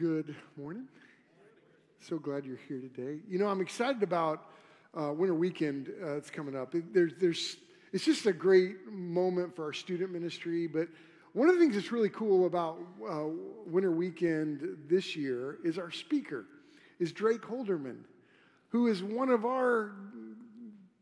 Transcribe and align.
Good 0.00 0.34
morning. 0.56 0.88
So 2.00 2.18
glad 2.18 2.46
you're 2.46 2.56
here 2.68 2.80
today. 2.80 3.20
You 3.28 3.38
know, 3.38 3.48
I'm 3.48 3.60
excited 3.60 4.02
about 4.02 4.46
uh, 4.98 5.12
Winter 5.12 5.34
Weekend 5.34 5.92
uh, 6.02 6.14
that's 6.14 6.30
coming 6.30 6.56
up. 6.56 6.74
It, 6.74 6.94
there's, 6.94 7.12
there's, 7.20 7.56
it's 7.92 8.06
just 8.06 8.24
a 8.24 8.32
great 8.32 8.90
moment 8.90 9.54
for 9.54 9.66
our 9.66 9.74
student 9.74 10.10
ministry. 10.10 10.66
But 10.66 10.88
one 11.34 11.50
of 11.50 11.54
the 11.54 11.60
things 11.60 11.74
that's 11.74 11.92
really 11.92 12.08
cool 12.08 12.46
about 12.46 12.78
uh, 13.06 13.26
Winter 13.66 13.90
Weekend 13.90 14.78
this 14.88 15.14
year 15.14 15.58
is 15.64 15.78
our 15.78 15.90
speaker 15.90 16.46
is 16.98 17.12
Drake 17.12 17.42
Holderman, 17.42 17.98
who 18.70 18.86
is 18.86 19.02
one 19.02 19.28
of 19.28 19.44
our 19.44 19.92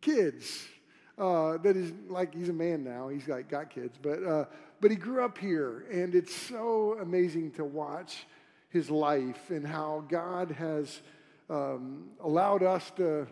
kids. 0.00 0.67
Uh, 1.17 1.57
that 1.58 1.76
is 1.76 1.93
like 2.08 2.35
he's 2.35 2.49
a 2.49 2.53
man 2.53 2.82
now. 2.82 3.07
He's 3.07 3.29
like 3.29 3.49
got 3.49 3.71
kids, 3.71 3.96
but 4.03 4.25
uh, 4.25 4.46
but 4.80 4.90
he 4.90 4.96
grew 4.96 5.25
up 5.25 5.39
here, 5.39 5.86
and 5.89 6.17
it's 6.17 6.35
so 6.35 6.99
amazing 7.00 7.53
to 7.53 7.64
watch 7.64 8.26
his 8.68 8.90
life 8.90 9.50
and 9.50 9.67
how 9.67 10.04
God 10.08 10.50
has 10.53 11.00
um, 11.49 12.11
allowed 12.22 12.63
us 12.63 12.90
to. 12.96 13.26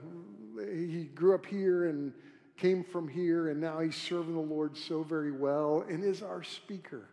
He 0.73 1.05
grew 1.15 1.35
up 1.35 1.45
here 1.45 1.87
and 1.89 2.13
came 2.57 2.83
from 2.83 3.09
here, 3.09 3.49
and 3.49 3.61
now 3.61 3.81
he's 3.81 3.97
serving 3.97 4.35
the 4.35 4.41
Lord 4.41 4.77
so 4.77 5.03
very 5.03 5.33
well 5.33 5.85
and 5.89 6.03
is 6.03 6.23
our 6.23 6.43
speaker. 6.43 7.09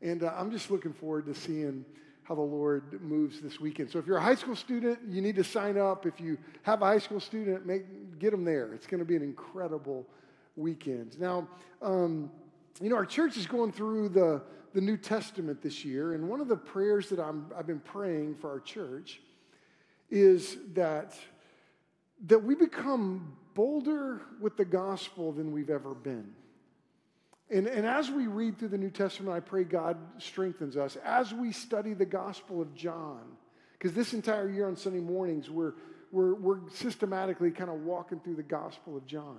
And 0.00 0.22
uh, 0.22 0.32
I'm 0.36 0.50
just 0.50 0.70
looking 0.70 0.92
forward 0.92 1.26
to 1.26 1.34
seeing 1.34 1.84
how 2.22 2.36
the 2.36 2.40
Lord 2.40 3.02
moves 3.02 3.40
this 3.40 3.60
weekend. 3.60 3.90
So 3.90 3.98
if 3.98 4.06
you're 4.06 4.18
a 4.18 4.22
high 4.22 4.36
school 4.36 4.54
student, 4.54 5.00
you 5.08 5.20
need 5.20 5.34
to 5.34 5.44
sign 5.44 5.76
up. 5.76 6.06
If 6.06 6.20
you 6.20 6.38
have 6.62 6.80
a 6.80 6.86
high 6.86 6.98
school 6.98 7.18
student, 7.18 7.66
make, 7.66 8.20
get 8.20 8.30
them 8.30 8.44
there. 8.44 8.72
It's 8.72 8.86
going 8.86 9.00
to 9.00 9.04
be 9.04 9.16
an 9.16 9.22
incredible 9.22 10.06
weekend. 10.56 11.18
Now, 11.18 11.48
um, 11.82 12.30
you 12.80 12.88
know, 12.88 12.96
our 12.96 13.04
church 13.04 13.36
is 13.36 13.46
going 13.46 13.72
through 13.72 14.10
the 14.10 14.42
the 14.72 14.80
New 14.80 14.96
Testament 14.96 15.62
this 15.62 15.84
year, 15.84 16.12
and 16.12 16.28
one 16.28 16.40
of 16.40 16.48
the 16.48 16.56
prayers 16.56 17.08
that 17.10 17.18
I'm, 17.18 17.46
I've 17.56 17.66
been 17.66 17.80
praying 17.80 18.36
for 18.36 18.50
our 18.50 18.60
church 18.60 19.20
is 20.10 20.56
that, 20.74 21.14
that 22.26 22.42
we 22.42 22.54
become 22.54 23.36
bolder 23.54 24.20
with 24.40 24.56
the 24.56 24.64
gospel 24.64 25.32
than 25.32 25.52
we've 25.52 25.70
ever 25.70 25.94
been. 25.94 26.32
And, 27.50 27.66
and 27.66 27.84
as 27.84 28.10
we 28.10 28.28
read 28.28 28.58
through 28.58 28.68
the 28.68 28.78
New 28.78 28.90
Testament, 28.90 29.34
I 29.34 29.40
pray 29.40 29.64
God 29.64 29.96
strengthens 30.18 30.76
us. 30.76 30.96
As 31.04 31.34
we 31.34 31.50
study 31.50 31.94
the 31.94 32.06
Gospel 32.06 32.62
of 32.62 32.74
John, 32.74 33.20
because 33.72 33.92
this 33.92 34.14
entire 34.14 34.48
year 34.48 34.68
on 34.68 34.76
Sunday 34.76 35.00
mornings, 35.00 35.50
we're, 35.50 35.72
we're, 36.12 36.34
we're 36.34 36.60
systematically 36.70 37.50
kind 37.50 37.70
of 37.70 37.80
walking 37.80 38.20
through 38.20 38.36
the 38.36 38.42
Gospel 38.42 38.96
of 38.96 39.04
John. 39.04 39.38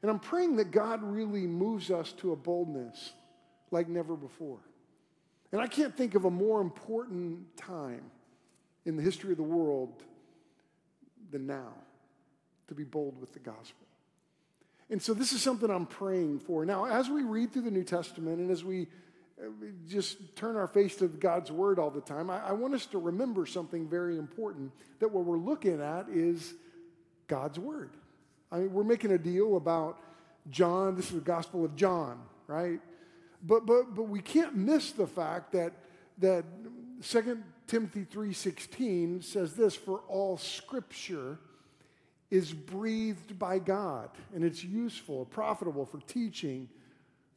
And 0.00 0.10
I'm 0.10 0.20
praying 0.20 0.56
that 0.56 0.70
God 0.70 1.02
really 1.02 1.46
moves 1.46 1.90
us 1.90 2.12
to 2.18 2.32
a 2.32 2.36
boldness 2.36 3.12
like 3.70 3.88
never 3.88 4.14
before. 4.14 4.58
And 5.52 5.60
I 5.60 5.66
can't 5.66 5.96
think 5.96 6.14
of 6.14 6.24
a 6.24 6.30
more 6.30 6.60
important 6.60 7.56
time 7.56 8.02
in 8.84 8.96
the 8.96 9.02
history 9.02 9.32
of 9.32 9.36
the 9.36 9.42
world 9.42 10.02
than 11.30 11.46
now 11.46 11.72
to 12.68 12.74
be 12.74 12.84
bold 12.84 13.20
with 13.20 13.32
the 13.32 13.38
gospel. 13.38 13.86
And 14.90 15.02
so 15.02 15.12
this 15.12 15.32
is 15.32 15.42
something 15.42 15.70
I'm 15.70 15.86
praying 15.86 16.40
for. 16.40 16.64
Now, 16.64 16.86
as 16.86 17.08
we 17.08 17.22
read 17.22 17.52
through 17.52 17.62
the 17.62 17.70
New 17.70 17.84
Testament 17.84 18.38
and 18.38 18.50
as 18.50 18.64
we 18.64 18.86
uh, 19.38 19.48
just 19.86 20.34
turn 20.36 20.56
our 20.56 20.66
face 20.66 20.96
to 20.96 21.08
God's 21.08 21.52
word 21.52 21.78
all 21.78 21.90
the 21.90 22.00
time, 22.00 22.30
I, 22.30 22.48
I 22.48 22.52
want 22.52 22.74
us 22.74 22.86
to 22.86 22.98
remember 22.98 23.44
something 23.44 23.88
very 23.88 24.16
important 24.16 24.72
that 25.00 25.10
what 25.10 25.24
we're 25.24 25.36
looking 25.38 25.82
at 25.82 26.08
is 26.08 26.54
God's 27.26 27.58
word. 27.58 27.90
I 28.50 28.58
mean, 28.58 28.72
we're 28.72 28.84
making 28.84 29.12
a 29.12 29.18
deal 29.18 29.56
about 29.56 29.98
John. 30.50 30.96
This 30.96 31.06
is 31.06 31.16
the 31.16 31.20
Gospel 31.20 31.64
of 31.64 31.76
John, 31.76 32.22
right? 32.46 32.80
But, 33.42 33.66
but, 33.66 33.94
but 33.94 34.04
we 34.04 34.20
can't 34.20 34.56
miss 34.56 34.92
the 34.92 35.06
fact 35.06 35.52
that, 35.52 35.72
that 36.18 36.44
2 37.02 37.42
Timothy 37.66 38.04
3.16 38.04 39.22
says 39.22 39.54
this, 39.54 39.74
for 39.74 40.00
all 40.08 40.36
scripture 40.36 41.38
is 42.30 42.52
breathed 42.52 43.38
by 43.38 43.58
God, 43.58 44.10
and 44.34 44.44
it's 44.44 44.62
useful, 44.62 45.24
profitable 45.24 45.86
for 45.86 46.00
teaching, 46.00 46.68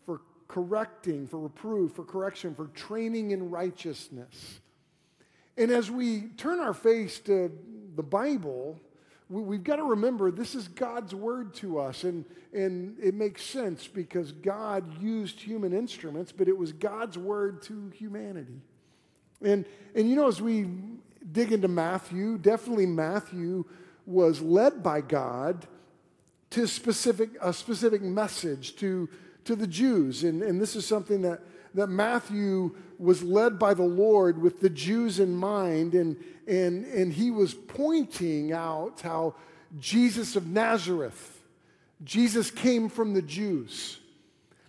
for 0.06 0.22
correcting, 0.48 1.28
for 1.28 1.40
reproof, 1.40 1.94
for 1.94 2.04
correction, 2.04 2.54
for 2.56 2.68
training 2.68 3.32
in 3.32 3.50
righteousness. 3.50 4.60
And 5.58 5.72
as 5.72 5.92
we 5.92 6.30
turn 6.38 6.60
our 6.60 6.74
face 6.74 7.20
to 7.22 7.52
the 7.96 8.04
Bible, 8.04 8.80
we've 9.32 9.64
got 9.64 9.78
to 9.78 9.84
remember 9.84 10.30
this 10.30 10.56
is 10.56 10.68
God's 10.68 11.16
word 11.16 11.54
to 11.56 11.80
us. 11.80 12.04
And, 12.04 12.26
and 12.54 12.98
it 13.02 13.14
makes 13.14 13.44
sense 13.44 13.88
because 13.88 14.32
God 14.34 15.02
used 15.02 15.40
human 15.40 15.74
instruments, 15.74 16.32
but 16.32 16.48
it 16.48 16.58
was 16.58 16.74
God's 16.74 17.18
word 17.18 17.62
to 17.64 17.90
humanity. 17.96 18.62
And, 19.42 19.66
and 19.96 20.10
you 20.10 20.16
know, 20.16 20.28
as 20.28 20.42
we 20.42 20.68
dig 21.32 21.52
into 21.52 21.70
Matthew, 21.70 22.38
definitely 22.38 22.86
Matthew 22.86 23.66
was 24.06 24.42
led 24.42 24.84
by 24.84 25.02
God 25.02 25.66
to 26.52 26.68
specific, 26.68 27.30
a 27.42 27.54
specific 27.54 28.02
message 28.02 28.76
to, 28.78 29.08
to 29.46 29.56
the 29.56 29.68
Jews. 29.68 30.26
And, 30.26 30.44
and 30.44 30.60
this 30.60 30.76
is 30.76 30.86
something 30.86 31.22
that, 31.22 31.40
that 31.74 31.88
Matthew 31.88 32.76
was 32.98 33.24
led 33.24 33.58
by 33.58 33.74
the 33.74 33.84
Lord 33.84 34.42
with 34.42 34.60
the 34.60 34.70
Jews 34.70 35.20
in 35.20 35.36
mind, 35.36 35.96
and, 35.96 36.18
and, 36.48 36.86
and 36.86 37.12
he 37.12 37.32
was 37.32 37.54
pointing 37.54 38.52
out 38.52 39.02
how 39.02 39.36
Jesus 39.80 40.36
of 40.36 40.48
Nazareth, 40.48 41.42
Jesus 42.04 42.52
came 42.52 42.90
from 42.90 43.14
the 43.14 43.22
Jews. 43.22 44.00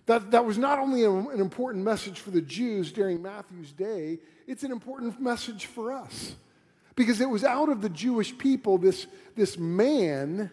That, 0.05 0.31
that 0.31 0.45
was 0.45 0.57
not 0.57 0.79
only 0.79 1.05
an 1.05 1.39
important 1.39 1.83
message 1.83 2.19
for 2.19 2.31
the 2.31 2.41
Jews 2.41 2.91
during 2.91 3.21
Matthew's 3.21 3.71
day, 3.71 4.19
it's 4.47 4.63
an 4.63 4.71
important 4.71 5.19
message 5.21 5.65
for 5.67 5.93
us. 5.93 6.35
Because 6.95 7.21
it 7.21 7.29
was 7.29 7.43
out 7.43 7.69
of 7.69 7.81
the 7.81 7.89
Jewish 7.89 8.37
people, 8.37 8.77
this, 8.77 9.07
this 9.35 9.57
man, 9.57 10.51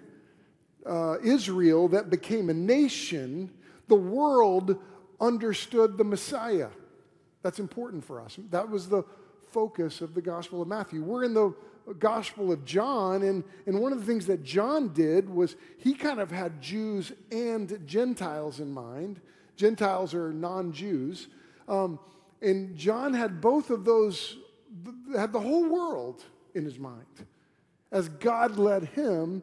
uh, 0.86 1.16
Israel, 1.22 1.88
that 1.88 2.10
became 2.10 2.48
a 2.48 2.54
nation, 2.54 3.50
the 3.88 3.96
world 3.96 4.78
understood 5.20 5.96
the 5.96 6.04
Messiah. 6.04 6.68
That's 7.42 7.58
important 7.58 8.04
for 8.04 8.20
us. 8.20 8.38
That 8.50 8.68
was 8.68 8.88
the 8.88 9.04
focus 9.50 10.00
of 10.00 10.14
the 10.14 10.22
Gospel 10.22 10.62
of 10.62 10.68
Matthew. 10.68 11.02
We're 11.02 11.24
in 11.24 11.34
the 11.34 11.54
Gospel 11.98 12.52
of 12.52 12.64
John, 12.64 13.22
and, 13.22 13.42
and 13.66 13.80
one 13.80 13.92
of 13.92 14.00
the 14.00 14.06
things 14.06 14.26
that 14.26 14.44
John 14.44 14.92
did 14.92 15.28
was 15.28 15.56
he 15.78 15.94
kind 15.94 16.20
of 16.20 16.30
had 16.30 16.60
Jews 16.60 17.12
and 17.32 17.80
Gentiles 17.86 18.60
in 18.60 18.72
mind. 18.72 19.20
Gentiles 19.56 20.14
are 20.14 20.32
non 20.32 20.72
Jews. 20.72 21.28
Um, 21.68 21.98
and 22.42 22.76
John 22.76 23.12
had 23.12 23.40
both 23.40 23.70
of 23.70 23.84
those, 23.84 24.36
had 25.16 25.32
the 25.32 25.40
whole 25.40 25.68
world 25.68 26.22
in 26.54 26.64
his 26.64 26.78
mind 26.78 27.04
as 27.92 28.08
God 28.08 28.56
led 28.56 28.84
him 28.84 29.42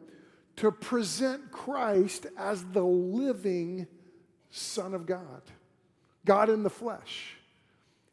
to 0.56 0.72
present 0.72 1.52
Christ 1.52 2.26
as 2.36 2.64
the 2.64 2.82
living 2.82 3.86
Son 4.50 4.94
of 4.94 5.06
God, 5.06 5.42
God 6.28 6.50
in 6.50 6.62
the 6.62 6.70
flesh. 6.70 7.34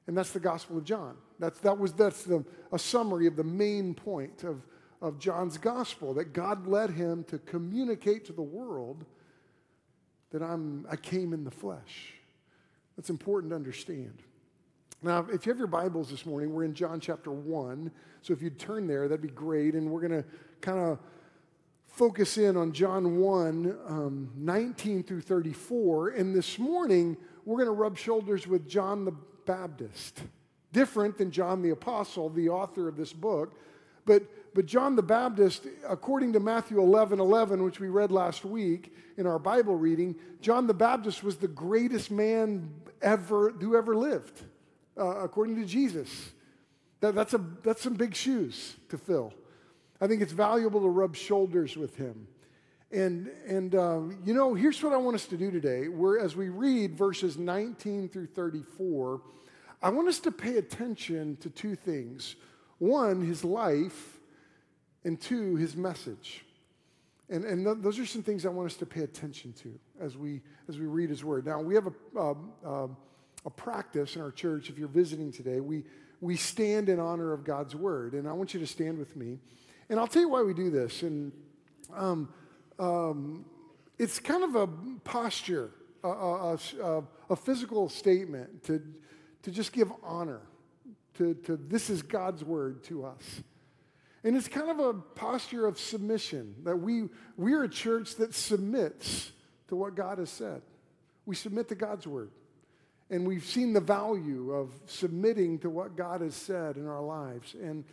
And 0.07 0.17
that's 0.17 0.31
the 0.31 0.39
Gospel 0.39 0.77
of 0.77 0.85
John. 0.85 1.17
That's, 1.37 1.59
that 1.59 1.77
was, 1.77 1.91
that's 1.91 2.23
the, 2.23 2.45
a 2.71 2.79
summary 2.79 3.27
of 3.27 3.35
the 3.35 3.43
main 3.43 3.93
point 3.93 4.43
of, 4.43 4.61
of 5.01 5.19
John's 5.19 5.57
Gospel 5.57 6.13
that 6.13 6.31
God 6.31 6.65
led 6.65 6.91
him 6.91 7.25
to 7.25 7.37
communicate 7.39 8.23
to 8.25 8.33
the 8.33 8.41
world 8.41 9.03
that 10.31 10.41
I'm, 10.41 10.87
I 10.89 10.95
came 10.95 11.33
in 11.33 11.43
the 11.43 11.51
flesh. 11.51 12.13
That's 12.95 13.09
important 13.09 13.51
to 13.51 13.57
understand. 13.57 14.23
Now, 15.03 15.27
if 15.31 15.45
you 15.45 15.51
have 15.51 15.59
your 15.59 15.67
Bibles 15.67 16.09
this 16.09 16.25
morning, 16.25 16.53
we're 16.53 16.63
in 16.63 16.73
John 16.73 17.01
chapter 17.01 17.31
1. 17.31 17.91
So 18.21 18.31
if 18.31 18.41
you'd 18.41 18.57
turn 18.57 18.87
there, 18.87 19.09
that'd 19.09 19.21
be 19.21 19.27
great. 19.27 19.73
And 19.73 19.91
we're 19.91 20.07
going 20.07 20.23
to 20.23 20.25
kind 20.61 20.79
of 20.79 20.99
focus 21.87 22.37
in 22.37 22.55
on 22.55 22.71
John 22.71 23.17
1, 23.17 23.77
um, 23.87 24.29
19 24.37 25.03
through 25.03 25.21
34. 25.21 26.09
And 26.09 26.33
this 26.33 26.57
morning, 26.57 27.17
we're 27.45 27.57
going 27.57 27.67
to 27.67 27.71
rub 27.71 27.97
shoulders 27.97 28.47
with 28.47 28.67
John 28.67 29.05
the 29.05 29.13
Baptist. 29.45 30.21
Different 30.73 31.17
than 31.17 31.31
John 31.31 31.61
the 31.61 31.69
Apostle, 31.69 32.29
the 32.29 32.49
author 32.49 32.87
of 32.87 32.97
this 32.97 33.13
book. 33.13 33.55
But, 34.05 34.23
but 34.53 34.65
John 34.65 34.95
the 34.95 35.03
Baptist, 35.03 35.67
according 35.87 36.33
to 36.33 36.39
Matthew 36.39 36.79
11 36.79 37.19
11, 37.19 37.63
which 37.63 37.79
we 37.79 37.87
read 37.87 38.11
last 38.11 38.45
week 38.45 38.95
in 39.17 39.25
our 39.25 39.39
Bible 39.39 39.75
reading, 39.75 40.15
John 40.41 40.67
the 40.67 40.73
Baptist 40.73 41.23
was 41.23 41.37
the 41.37 41.47
greatest 41.47 42.11
man 42.11 42.69
ever 43.01 43.51
who 43.51 43.75
ever 43.75 43.95
lived, 43.95 44.41
uh, 44.97 45.23
according 45.23 45.55
to 45.57 45.65
Jesus. 45.65 46.31
That, 46.99 47.15
that's, 47.15 47.33
a, 47.33 47.41
that's 47.63 47.81
some 47.81 47.93
big 47.93 48.15
shoes 48.15 48.75
to 48.89 48.97
fill. 48.97 49.33
I 50.01 50.07
think 50.07 50.21
it's 50.21 50.33
valuable 50.33 50.81
to 50.81 50.89
rub 50.89 51.15
shoulders 51.15 51.77
with 51.77 51.95
him. 51.95 52.27
And, 52.95 53.29
and 53.45 53.75
um, 53.75 54.17
you 54.23 54.33
know, 54.33 54.53
here's 54.53 54.81
what 54.81 54.93
I 54.93 54.97
want 54.97 55.15
us 55.15 55.25
to 55.25 55.35
do 55.35 55.51
today. 55.51 55.89
We're, 55.89 56.17
as 56.17 56.37
we 56.37 56.47
read 56.47 56.95
verses 56.95 57.37
19 57.37 58.07
through 58.07 58.27
34, 58.27 59.21
I 59.83 59.89
want 59.89 60.07
us 60.07 60.19
to 60.19 60.31
pay 60.31 60.57
attention 60.57 61.35
to 61.41 61.49
two 61.49 61.75
things 61.75 62.37
one, 62.77 63.21
his 63.21 63.43
life, 63.43 64.17
and 65.03 65.19
two, 65.19 65.57
his 65.57 65.75
message. 65.75 66.45
And, 67.29 67.43
and 67.43 67.65
th- 67.65 67.77
those 67.81 67.99
are 67.99 68.05
some 68.05 68.23
things 68.23 68.45
I 68.45 68.49
want 68.49 68.71
us 68.71 68.77
to 68.77 68.85
pay 68.85 69.01
attention 69.01 69.51
to 69.63 69.77
as 69.99 70.15
we, 70.15 70.41
as 70.69 70.79
we 70.79 70.85
read 70.85 71.09
his 71.09 71.21
word. 71.21 71.45
Now, 71.45 71.59
we 71.59 71.75
have 71.75 71.87
a, 71.87 72.19
um, 72.19 72.51
um, 72.65 72.97
a 73.45 73.49
practice 73.49 74.15
in 74.15 74.21
our 74.21 74.31
church. 74.31 74.69
If 74.69 74.77
you're 74.77 74.87
visiting 74.87 75.33
today, 75.33 75.59
we, 75.59 75.83
we 76.21 76.37
stand 76.37 76.87
in 76.87 77.01
honor 77.01 77.33
of 77.33 77.43
God's 77.43 77.75
word. 77.75 78.13
And 78.13 78.25
I 78.25 78.31
want 78.31 78.53
you 78.53 78.61
to 78.61 78.67
stand 78.67 78.97
with 78.97 79.17
me. 79.17 79.39
And 79.89 79.99
I'll 79.99 80.07
tell 80.07 80.21
you 80.21 80.29
why 80.29 80.43
we 80.43 80.53
do 80.53 80.69
this. 80.69 81.01
And 81.03 81.33
um, 81.93 82.29
um, 82.79 83.45
it's 83.97 84.19
kind 84.19 84.43
of 84.43 84.55
a 84.55 84.67
posture, 85.03 85.71
a, 86.03 86.07
a, 86.07 86.59
a, 86.83 87.03
a, 87.29 87.35
physical 87.35 87.89
statement 87.89 88.63
to, 88.65 88.81
to 89.43 89.51
just 89.51 89.71
give 89.71 89.91
honor 90.03 90.41
to, 91.17 91.33
to 91.45 91.57
this 91.57 91.89
is 91.89 92.01
God's 92.01 92.43
word 92.43 92.83
to 92.85 93.05
us. 93.05 93.41
And 94.23 94.35
it's 94.35 94.47
kind 94.47 94.69
of 94.69 94.79
a 94.79 94.93
posture 94.93 95.67
of 95.67 95.79
submission 95.79 96.55
that 96.63 96.77
we, 96.77 97.09
we're 97.37 97.63
a 97.63 97.69
church 97.69 98.15
that 98.15 98.33
submits 98.33 99.31
to 99.67 99.75
what 99.75 99.95
God 99.95 100.17
has 100.17 100.29
said. 100.29 100.61
We 101.25 101.35
submit 101.35 101.69
to 101.69 101.75
God's 101.75 102.07
word. 102.07 102.31
And 103.09 103.27
we've 103.27 103.45
seen 103.45 103.73
the 103.73 103.81
value 103.81 104.51
of 104.51 104.71
submitting 104.87 105.59
to 105.59 105.69
what 105.69 105.95
God 105.95 106.21
has 106.21 106.33
said 106.33 106.75
in 106.77 106.87
our 106.87 107.01
lives. 107.01 107.53
And, 107.53 107.83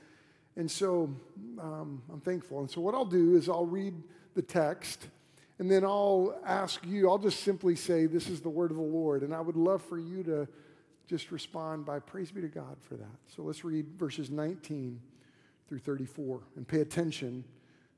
and 0.57 0.71
so 0.71 1.15
um, 1.61 2.03
I'm 2.11 2.21
thankful. 2.21 2.61
And 2.61 2.71
so, 2.71 2.81
what 2.81 2.95
I'll 2.95 3.05
do 3.05 3.37
is 3.37 3.49
I'll 3.49 3.67
read 3.67 3.95
the 4.35 4.43
text, 4.43 5.09
and 5.59 5.71
then 5.71 5.85
I'll 5.85 6.35
ask 6.45 6.85
you, 6.87 7.09
I'll 7.09 7.19
just 7.19 7.41
simply 7.41 7.77
say, 7.77 8.07
This 8.07 8.29
is 8.29 8.41
the 8.41 8.49
word 8.49 8.71
of 8.71 8.77
the 8.77 8.83
Lord. 8.83 9.23
And 9.23 9.35
I 9.35 9.41
would 9.41 9.57
love 9.57 9.83
for 9.83 9.99
you 9.99 10.23
to 10.25 10.49
just 11.07 11.31
respond 11.31 11.85
by 11.85 11.99
praise 11.99 12.31
be 12.31 12.41
to 12.41 12.49
God 12.49 12.77
for 12.81 12.95
that. 12.95 13.19
So, 13.29 13.43
let's 13.43 13.65
read 13.65 13.87
verses 13.99 14.31
19 14.31 15.01
through 15.69 15.79
34 15.79 16.41
and 16.57 16.67
pay 16.67 16.81
attention 16.81 17.45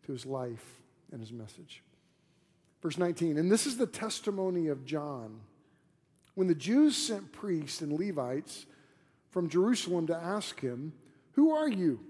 to 0.04 0.12
his 0.12 0.26
life 0.26 0.82
and 1.10 1.20
his 1.20 1.32
message. 1.32 1.82
Verse 2.82 2.98
19, 2.98 3.38
and 3.38 3.50
this 3.50 3.66
is 3.66 3.78
the 3.78 3.86
testimony 3.86 4.68
of 4.68 4.84
John. 4.84 5.40
When 6.34 6.48
the 6.48 6.54
Jews 6.54 6.96
sent 6.96 7.32
priests 7.32 7.80
and 7.80 7.98
Levites 7.98 8.66
from 9.30 9.48
Jerusalem 9.48 10.06
to 10.08 10.16
ask 10.16 10.60
him, 10.60 10.92
Who 11.32 11.52
are 11.52 11.68
you? 11.68 12.00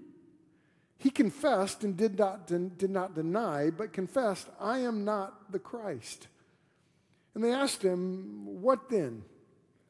He 0.97 1.09
confessed 1.09 1.83
and 1.83 1.97
did 1.97 2.17
not, 2.17 2.47
did 2.47 2.89
not 2.89 3.15
deny, 3.15 3.69
but 3.69 3.93
confessed, 3.93 4.47
I 4.59 4.79
am 4.79 5.03
not 5.03 5.51
the 5.51 5.59
Christ. 5.59 6.27
And 7.33 7.43
they 7.43 7.51
asked 7.51 7.81
him, 7.81 8.61
What 8.61 8.89
then? 8.89 9.23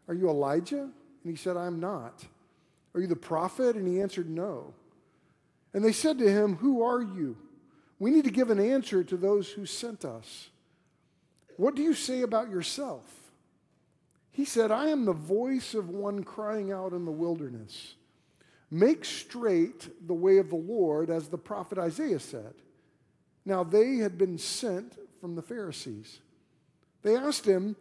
Are 0.08 0.14
you 0.14 0.30
Elijah? 0.30 0.82
And 0.82 0.92
he 1.24 1.36
said, 1.36 1.58
I 1.58 1.68
am 1.68 1.80
not. 1.80 2.26
Are 2.94 3.02
you 3.02 3.08
the 3.08 3.16
prophet? 3.16 3.76
And 3.76 3.88
he 3.88 4.02
answered, 4.02 4.30
No. 4.30 4.74
And 5.74 5.84
they 5.84 5.92
said 5.92 6.18
to 6.20 6.32
him, 6.32 6.56
Who 6.56 6.84
are 6.84 7.02
you? 7.02 7.38
We 8.00 8.12
need 8.12 8.26
to 8.26 8.32
give 8.32 8.50
an 8.50 8.60
answer 8.60 9.04
to 9.04 9.18
those 9.18 9.50
who 9.50 9.66
sent 9.66 10.04
us. 10.04 10.50
What 11.58 11.76
do 11.76 11.82
you 11.82 11.94
say 11.94 12.22
about 12.22 12.50
yourself? 12.50 13.04
He 14.32 14.44
said, 14.44 14.72
I 14.72 14.90
am 14.90 15.06
the 15.06 15.14
voice 15.14 15.74
of 15.74 15.90
one 15.90 16.24
crying 16.24 16.72
out 16.72 16.92
in 16.92 17.06
the 17.06 17.12
wilderness. 17.12 17.96
Make 18.76 19.06
straight 19.06 20.06
the 20.06 20.14
way 20.14 20.38
of 20.38 20.50
the 20.50 20.58
Lord, 20.58 21.10
as 21.10 21.30
the 21.30 21.38
prophet 21.38 21.78
Isaiah 21.78 22.20
said. 22.20 22.56
Now 23.46 23.64
they 23.64 23.96
had 23.96 24.18
been 24.18 24.38
sent 24.38 24.98
from 25.22 25.34
the 25.34 25.42
Pharisees. 25.42 26.20
They 27.02 27.16
asked 27.16 27.46
him, 27.46 27.78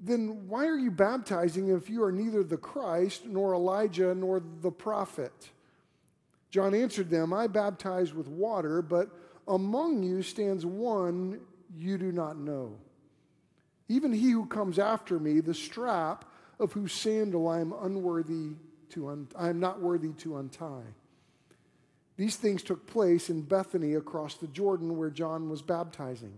Then 0.00 0.48
why 0.48 0.68
are 0.68 0.78
you 0.78 0.90
baptizing 0.90 1.68
if 1.68 1.90
you 1.90 2.02
are 2.02 2.10
neither 2.10 2.42
the 2.42 2.56
Christ, 2.56 3.26
nor 3.26 3.52
Elijah, 3.52 4.14
nor 4.14 4.40
the 4.62 4.70
prophet? 4.70 5.50
John 6.48 6.74
answered 6.74 7.10
them, 7.10 7.34
I 7.34 7.46
baptize 7.46 8.14
with 8.14 8.26
water, 8.26 8.80
but 8.80 9.10
among 9.46 10.02
you 10.02 10.22
stands 10.22 10.64
one 10.64 11.42
you 11.76 11.98
do 11.98 12.10
not 12.10 12.38
know. 12.38 12.78
Even 13.90 14.14
he 14.14 14.30
who 14.30 14.46
comes 14.46 14.78
after 14.78 15.18
me, 15.18 15.40
the 15.40 15.52
strap 15.52 16.24
of 16.58 16.72
whose 16.72 16.94
sandal 16.94 17.48
I 17.48 17.60
am 17.60 17.74
unworthy 17.82 18.52
to 18.92 19.08
un- 19.08 19.28
I 19.36 19.48
am 19.48 19.60
not 19.60 19.80
worthy 19.80 20.12
to 20.18 20.38
untie. 20.38 20.94
These 22.16 22.36
things 22.36 22.62
took 22.62 22.86
place 22.86 23.30
in 23.30 23.42
Bethany 23.42 23.94
across 23.94 24.34
the 24.34 24.46
Jordan 24.46 24.96
where 24.96 25.10
John 25.10 25.48
was 25.48 25.62
baptizing. 25.62 26.34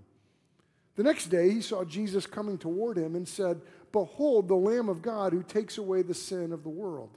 The 0.96 1.02
next 1.02 1.26
day 1.26 1.50
he 1.50 1.60
saw 1.60 1.84
Jesus 1.84 2.26
coming 2.26 2.58
toward 2.58 2.96
him 2.96 3.16
and 3.16 3.26
said, 3.26 3.60
Behold, 3.90 4.48
the 4.48 4.54
Lamb 4.54 4.88
of 4.88 5.02
God 5.02 5.32
who 5.32 5.42
takes 5.42 5.78
away 5.78 6.02
the 6.02 6.14
sin 6.14 6.52
of 6.52 6.62
the 6.62 6.68
world. 6.68 7.10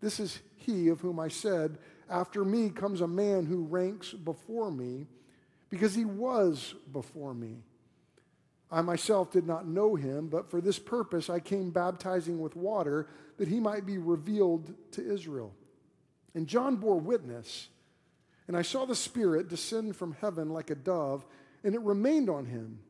This 0.00 0.20
is 0.20 0.40
he 0.56 0.88
of 0.88 1.00
whom 1.00 1.20
I 1.20 1.28
said, 1.28 1.78
after 2.08 2.44
me 2.44 2.70
comes 2.70 3.00
a 3.00 3.08
man 3.08 3.46
who 3.46 3.64
ranks 3.64 4.12
before 4.12 4.70
me 4.70 5.06
because 5.70 5.94
he 5.94 6.04
was 6.04 6.74
before 6.92 7.34
me. 7.34 7.56
I 8.70 8.82
myself 8.82 9.30
did 9.32 9.46
not 9.46 9.66
know 9.66 9.94
him, 9.94 10.28
but 10.28 10.50
for 10.50 10.60
this 10.60 10.78
purpose 10.78 11.30
I 11.30 11.40
came 11.40 11.70
baptizing 11.70 12.38
with 12.40 12.56
water 12.56 13.08
that 13.38 13.48
he 13.48 13.60
might 13.60 13.86
be 13.86 13.98
revealed 13.98 14.72
to 14.92 15.12
Israel. 15.12 15.54
And 16.34 16.46
John 16.46 16.76
bore 16.76 17.00
witness, 17.00 17.68
and 18.46 18.56
I 18.56 18.62
saw 18.62 18.84
the 18.84 18.94
Spirit 18.94 19.48
descend 19.48 19.96
from 19.96 20.16
heaven 20.20 20.50
like 20.50 20.70
a 20.70 20.74
dove, 20.74 21.24
and 21.64 21.74
it 21.74 21.80
remained 21.80 22.28
on 22.28 22.46
him. 22.46 22.80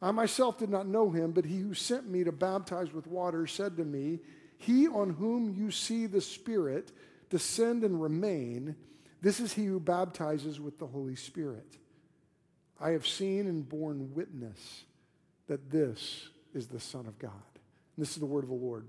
I 0.00 0.12
myself 0.12 0.58
did 0.58 0.70
not 0.70 0.86
know 0.86 1.10
him, 1.10 1.32
but 1.32 1.44
he 1.44 1.58
who 1.58 1.74
sent 1.74 2.08
me 2.08 2.22
to 2.24 2.32
baptize 2.32 2.92
with 2.92 3.06
water 3.06 3.46
said 3.46 3.76
to 3.78 3.84
me, 3.84 4.20
He 4.58 4.86
on 4.86 5.10
whom 5.10 5.54
you 5.56 5.70
see 5.70 6.06
the 6.06 6.20
Spirit 6.20 6.92
descend 7.30 7.82
and 7.82 8.00
remain, 8.00 8.76
this 9.20 9.40
is 9.40 9.52
he 9.52 9.64
who 9.64 9.80
baptizes 9.80 10.60
with 10.60 10.78
the 10.78 10.86
Holy 10.86 11.16
Spirit. 11.16 11.76
I 12.80 12.90
have 12.90 13.06
seen 13.06 13.46
and 13.46 13.68
borne 13.68 14.14
witness 14.14 14.84
that 15.48 15.70
this 15.70 16.28
is 16.54 16.68
the 16.68 16.80
Son 16.80 17.06
of 17.06 17.18
God. 17.18 17.32
And 17.32 18.06
this 18.06 18.10
is 18.10 18.18
the 18.18 18.26
word 18.26 18.44
of 18.44 18.50
the 18.50 18.54
Lord. 18.54 18.86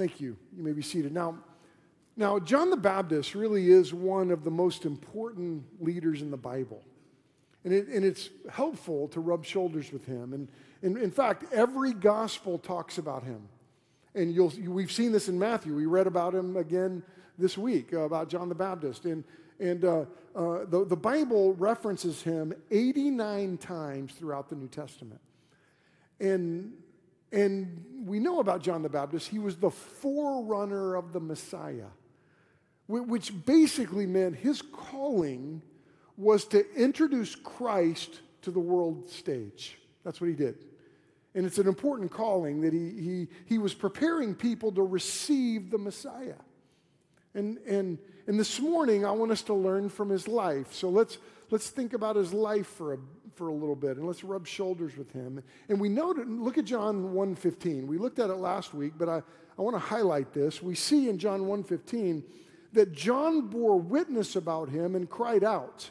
Thank 0.00 0.18
you. 0.18 0.38
You 0.56 0.62
may 0.62 0.72
be 0.72 0.80
seated. 0.80 1.12
Now, 1.12 1.36
now, 2.16 2.38
John 2.38 2.70
the 2.70 2.76
Baptist 2.78 3.34
really 3.34 3.70
is 3.70 3.92
one 3.92 4.30
of 4.30 4.44
the 4.44 4.50
most 4.50 4.86
important 4.86 5.62
leaders 5.78 6.22
in 6.22 6.30
the 6.30 6.38
Bible. 6.38 6.82
And, 7.66 7.74
it, 7.74 7.86
and 7.88 8.02
it's 8.02 8.30
helpful 8.50 9.08
to 9.08 9.20
rub 9.20 9.44
shoulders 9.44 9.92
with 9.92 10.06
him. 10.06 10.32
And, 10.32 10.48
and 10.80 10.96
in 10.96 11.10
fact, 11.10 11.52
every 11.52 11.92
gospel 11.92 12.56
talks 12.56 12.96
about 12.96 13.24
him. 13.24 13.42
And 14.14 14.34
you'll, 14.34 14.54
we've 14.68 14.90
seen 14.90 15.12
this 15.12 15.28
in 15.28 15.38
Matthew. 15.38 15.74
We 15.74 15.84
read 15.84 16.06
about 16.06 16.34
him 16.34 16.56
again 16.56 17.02
this 17.36 17.58
week, 17.58 17.92
uh, 17.92 17.98
about 17.98 18.30
John 18.30 18.48
the 18.48 18.54
Baptist. 18.54 19.04
And, 19.04 19.22
and 19.58 19.84
uh, 19.84 20.04
uh, 20.34 20.64
the, 20.64 20.86
the 20.88 20.96
Bible 20.96 21.52
references 21.56 22.22
him 22.22 22.54
89 22.70 23.58
times 23.58 24.14
throughout 24.14 24.48
the 24.48 24.56
New 24.56 24.68
Testament. 24.68 25.20
And, 26.20 26.72
and 27.32 27.84
we 28.04 28.18
know 28.18 28.40
about 28.40 28.62
John 28.62 28.82
the 28.82 28.88
Baptist, 28.88 29.28
he 29.28 29.38
was 29.38 29.56
the 29.56 29.70
forerunner 29.70 30.94
of 30.96 31.12
the 31.12 31.20
Messiah, 31.20 31.90
which 32.88 33.32
basically 33.46 34.06
meant 34.06 34.36
his 34.36 34.62
calling 34.62 35.62
was 36.16 36.44
to 36.46 36.64
introduce 36.74 37.34
Christ 37.34 38.20
to 38.42 38.50
the 38.50 38.60
world 38.60 39.08
stage. 39.08 39.78
That's 40.04 40.20
what 40.20 40.28
he 40.28 40.34
did. 40.34 40.56
And 41.34 41.46
it's 41.46 41.58
an 41.58 41.68
important 41.68 42.10
calling 42.10 42.60
that 42.62 42.72
he, 42.72 42.90
he, 42.90 43.28
he 43.46 43.58
was 43.58 43.74
preparing 43.74 44.34
people 44.34 44.72
to 44.72 44.82
receive 44.82 45.70
the 45.70 45.78
Messiah. 45.78 46.34
And, 47.34 47.58
and, 47.58 47.98
and 48.26 48.38
this 48.38 48.58
morning, 48.58 49.04
I 49.04 49.12
want 49.12 49.30
us 49.30 49.42
to 49.42 49.54
learn 49.54 49.88
from 49.88 50.08
his 50.08 50.26
life. 50.26 50.74
So 50.74 50.88
let's, 50.88 51.18
let's 51.50 51.70
think 51.70 51.92
about 51.92 52.16
his 52.16 52.32
life 52.32 52.66
for 52.66 52.94
a, 52.94 52.98
for 53.40 53.48
a 53.48 53.54
little 53.54 53.74
bit 53.74 53.96
and 53.96 54.06
let's 54.06 54.22
rub 54.22 54.46
shoulders 54.46 54.98
with 54.98 55.10
him. 55.12 55.42
And 55.70 55.80
we 55.80 55.88
that, 55.88 56.28
look 56.28 56.58
at 56.58 56.66
John 56.66 57.14
1.15. 57.14 57.86
We 57.86 57.96
looked 57.96 58.18
at 58.18 58.28
it 58.28 58.34
last 58.34 58.74
week, 58.74 58.92
but 58.98 59.08
I, 59.08 59.22
I 59.58 59.62
want 59.62 59.74
to 59.76 59.80
highlight 59.80 60.34
this. 60.34 60.62
We 60.62 60.74
see 60.74 61.08
in 61.08 61.16
John 61.16 61.40
1.15 61.44 62.22
that 62.74 62.92
John 62.92 63.48
bore 63.48 63.78
witness 63.80 64.36
about 64.36 64.68
him 64.68 64.94
and 64.94 65.08
cried 65.08 65.42
out, 65.42 65.88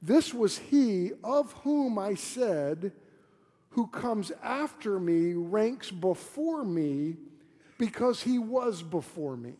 This 0.00 0.32
was 0.32 0.58
he 0.58 1.10
of 1.24 1.52
whom 1.64 1.98
I 1.98 2.14
said, 2.14 2.92
who 3.70 3.88
comes 3.88 4.30
after 4.40 5.00
me 5.00 5.32
ranks 5.32 5.90
before 5.90 6.64
me 6.64 7.16
because 7.76 8.22
he 8.22 8.38
was 8.38 8.84
before 8.84 9.36
me. 9.36 9.54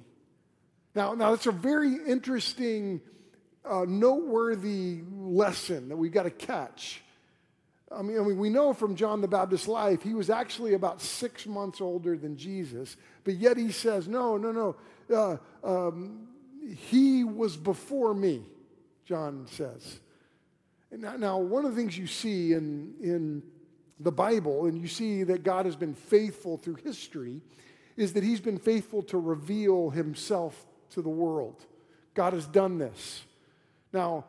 Now, 0.95 1.15
now 1.15 1.31
that's 1.33 1.47
a 1.47 1.53
very 1.53 1.97
interesting, 2.07 3.01
uh, 3.65 3.87
noteworthy 3.89 5.01
lesson 5.13 5.89
that 5.89 5.97
we've 5.97 6.13
got 6.13 6.23
to 6.23 6.31
catch. 6.31 7.03
I 7.91 8.03
mean, 8.03 8.19
I 8.19 8.23
mean, 8.23 8.39
we 8.39 8.51
know 8.51 8.75
from 8.75 8.97
John 8.97 9.21
the 9.21 9.29
Baptist's 9.29 9.69
life, 9.69 10.03
he 10.03 10.13
was 10.13 10.29
actually 10.29 10.75
about 10.75 11.01
six 11.01 11.47
months 11.47 11.81
older 11.81 12.17
than 12.17 12.37
Jesus, 12.37 12.97
but 13.25 13.35
yet 13.35 13.57
he 13.57 13.73
says, 13.73 14.07
no, 14.07 14.37
no, 14.37 14.53
no, 14.53 14.77
uh, 15.15 15.37
um, 15.65 16.29
he 16.77 17.25
was 17.25 17.57
before 17.57 18.13
me, 18.13 18.43
John 19.07 19.47
says. 19.49 20.01
Now, 20.91 21.17
now, 21.17 21.39
one 21.39 21.65
of 21.65 21.75
the 21.75 21.81
things 21.81 21.97
you 21.97 22.07
see 22.07 22.53
in, 22.53 22.95
in 23.03 23.43
the 24.01 24.13
Bible 24.13 24.67
and 24.67 24.81
you 24.81 24.89
see 24.89 25.23
that 25.25 25.43
God 25.43 25.67
has 25.67 25.77
been 25.77 25.95
faithful 25.95 26.57
through 26.57 26.77
history 26.77 27.41
is 27.97 28.13
that 28.15 28.23
he's 28.23 28.41
been 28.41 28.59
faithful 28.59 29.03
to 29.05 29.19
reveal 29.19 29.91
himself 29.91 30.67
to 30.91 31.03
the 31.03 31.09
world. 31.09 31.65
God 32.15 32.33
has 32.33 32.47
done 32.47 32.79
this. 32.79 33.25
Now, 33.93 34.25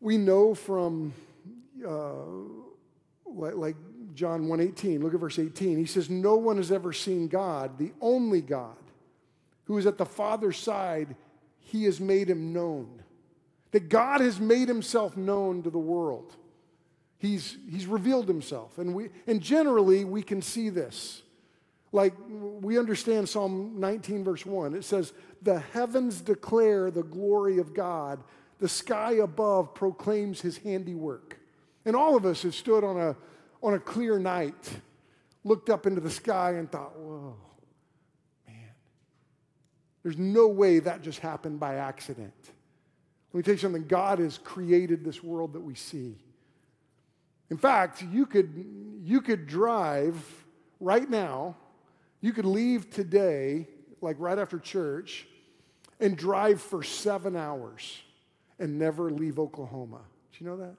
we 0.00 0.18
know 0.18 0.54
from 0.54 1.14
uh, 1.86 2.14
like, 3.26 3.76
John 4.14 4.46
1:18. 4.46 5.02
Look 5.02 5.14
at 5.14 5.20
verse 5.20 5.38
18. 5.38 5.78
He 5.78 5.86
says, 5.86 6.10
"No 6.10 6.36
one 6.36 6.56
has 6.56 6.70
ever 6.70 6.92
seen 6.92 7.28
God, 7.28 7.78
the 7.78 7.92
only 8.00 8.40
God, 8.40 8.76
who 9.64 9.78
is 9.78 9.86
at 9.86 9.98
the 9.98 10.06
Father's 10.06 10.58
side, 10.58 11.16
he 11.60 11.84
has 11.84 12.00
made 12.00 12.28
him 12.28 12.52
known." 12.52 13.02
That 13.70 13.88
God 13.88 14.20
has 14.20 14.38
made 14.38 14.68
himself 14.68 15.16
known 15.16 15.62
to 15.62 15.70
the 15.70 15.78
world. 15.78 16.36
He's, 17.18 17.56
he's 17.70 17.86
revealed 17.86 18.28
himself. 18.28 18.78
And, 18.78 18.94
we, 18.94 19.08
and 19.26 19.40
generally, 19.40 20.04
we 20.04 20.22
can 20.22 20.42
see 20.42 20.68
this. 20.68 21.22
Like 21.92 22.14
we 22.28 22.78
understand 22.78 23.28
Psalm 23.28 23.78
19, 23.78 24.24
verse 24.24 24.44
1. 24.44 24.74
It 24.74 24.84
says, 24.84 25.12
The 25.40 25.60
heavens 25.60 26.20
declare 26.20 26.90
the 26.90 27.02
glory 27.02 27.58
of 27.58 27.74
God, 27.74 28.22
the 28.58 28.68
sky 28.68 29.12
above 29.12 29.72
proclaims 29.72 30.40
his 30.40 30.58
handiwork. 30.58 31.38
And 31.84 31.96
all 31.96 32.16
of 32.16 32.24
us 32.24 32.42
have 32.42 32.54
stood 32.54 32.84
on 32.84 33.00
a, 33.00 33.16
on 33.62 33.74
a 33.74 33.78
clear 33.78 34.18
night, 34.18 34.80
looked 35.44 35.70
up 35.70 35.86
into 35.86 36.00
the 36.00 36.10
sky, 36.10 36.52
and 36.52 36.70
thought, 36.70 36.96
Whoa, 36.96 37.36
man, 38.46 38.70
there's 40.02 40.18
no 40.18 40.48
way 40.48 40.78
that 40.78 41.02
just 41.02 41.18
happened 41.18 41.58
by 41.58 41.76
accident. 41.76 42.34
Let 43.32 43.38
me 43.38 43.42
tell 43.42 43.54
you 43.54 43.58
something 43.58 43.86
God 43.86 44.18
has 44.18 44.38
created 44.38 45.04
this 45.04 45.22
world 45.22 45.54
that 45.54 45.60
we 45.60 45.74
see. 45.74 46.16
In 47.50 47.56
fact, 47.56 48.02
you 48.02 48.26
could, 48.26 48.64
you 49.02 49.20
could 49.20 49.46
drive 49.46 50.16
right 50.80 51.08
now, 51.08 51.56
you 52.20 52.32
could 52.32 52.44
leave 52.44 52.90
today, 52.90 53.68
like 54.00 54.16
right 54.18 54.38
after 54.38 54.58
church, 54.58 55.26
and 55.98 56.16
drive 56.16 56.60
for 56.60 56.82
seven 56.82 57.36
hours 57.36 58.00
and 58.58 58.78
never 58.78 59.10
leave 59.10 59.38
Oklahoma. 59.38 60.00
Do 60.32 60.44
you 60.44 60.50
know 60.50 60.56
that? 60.58 60.76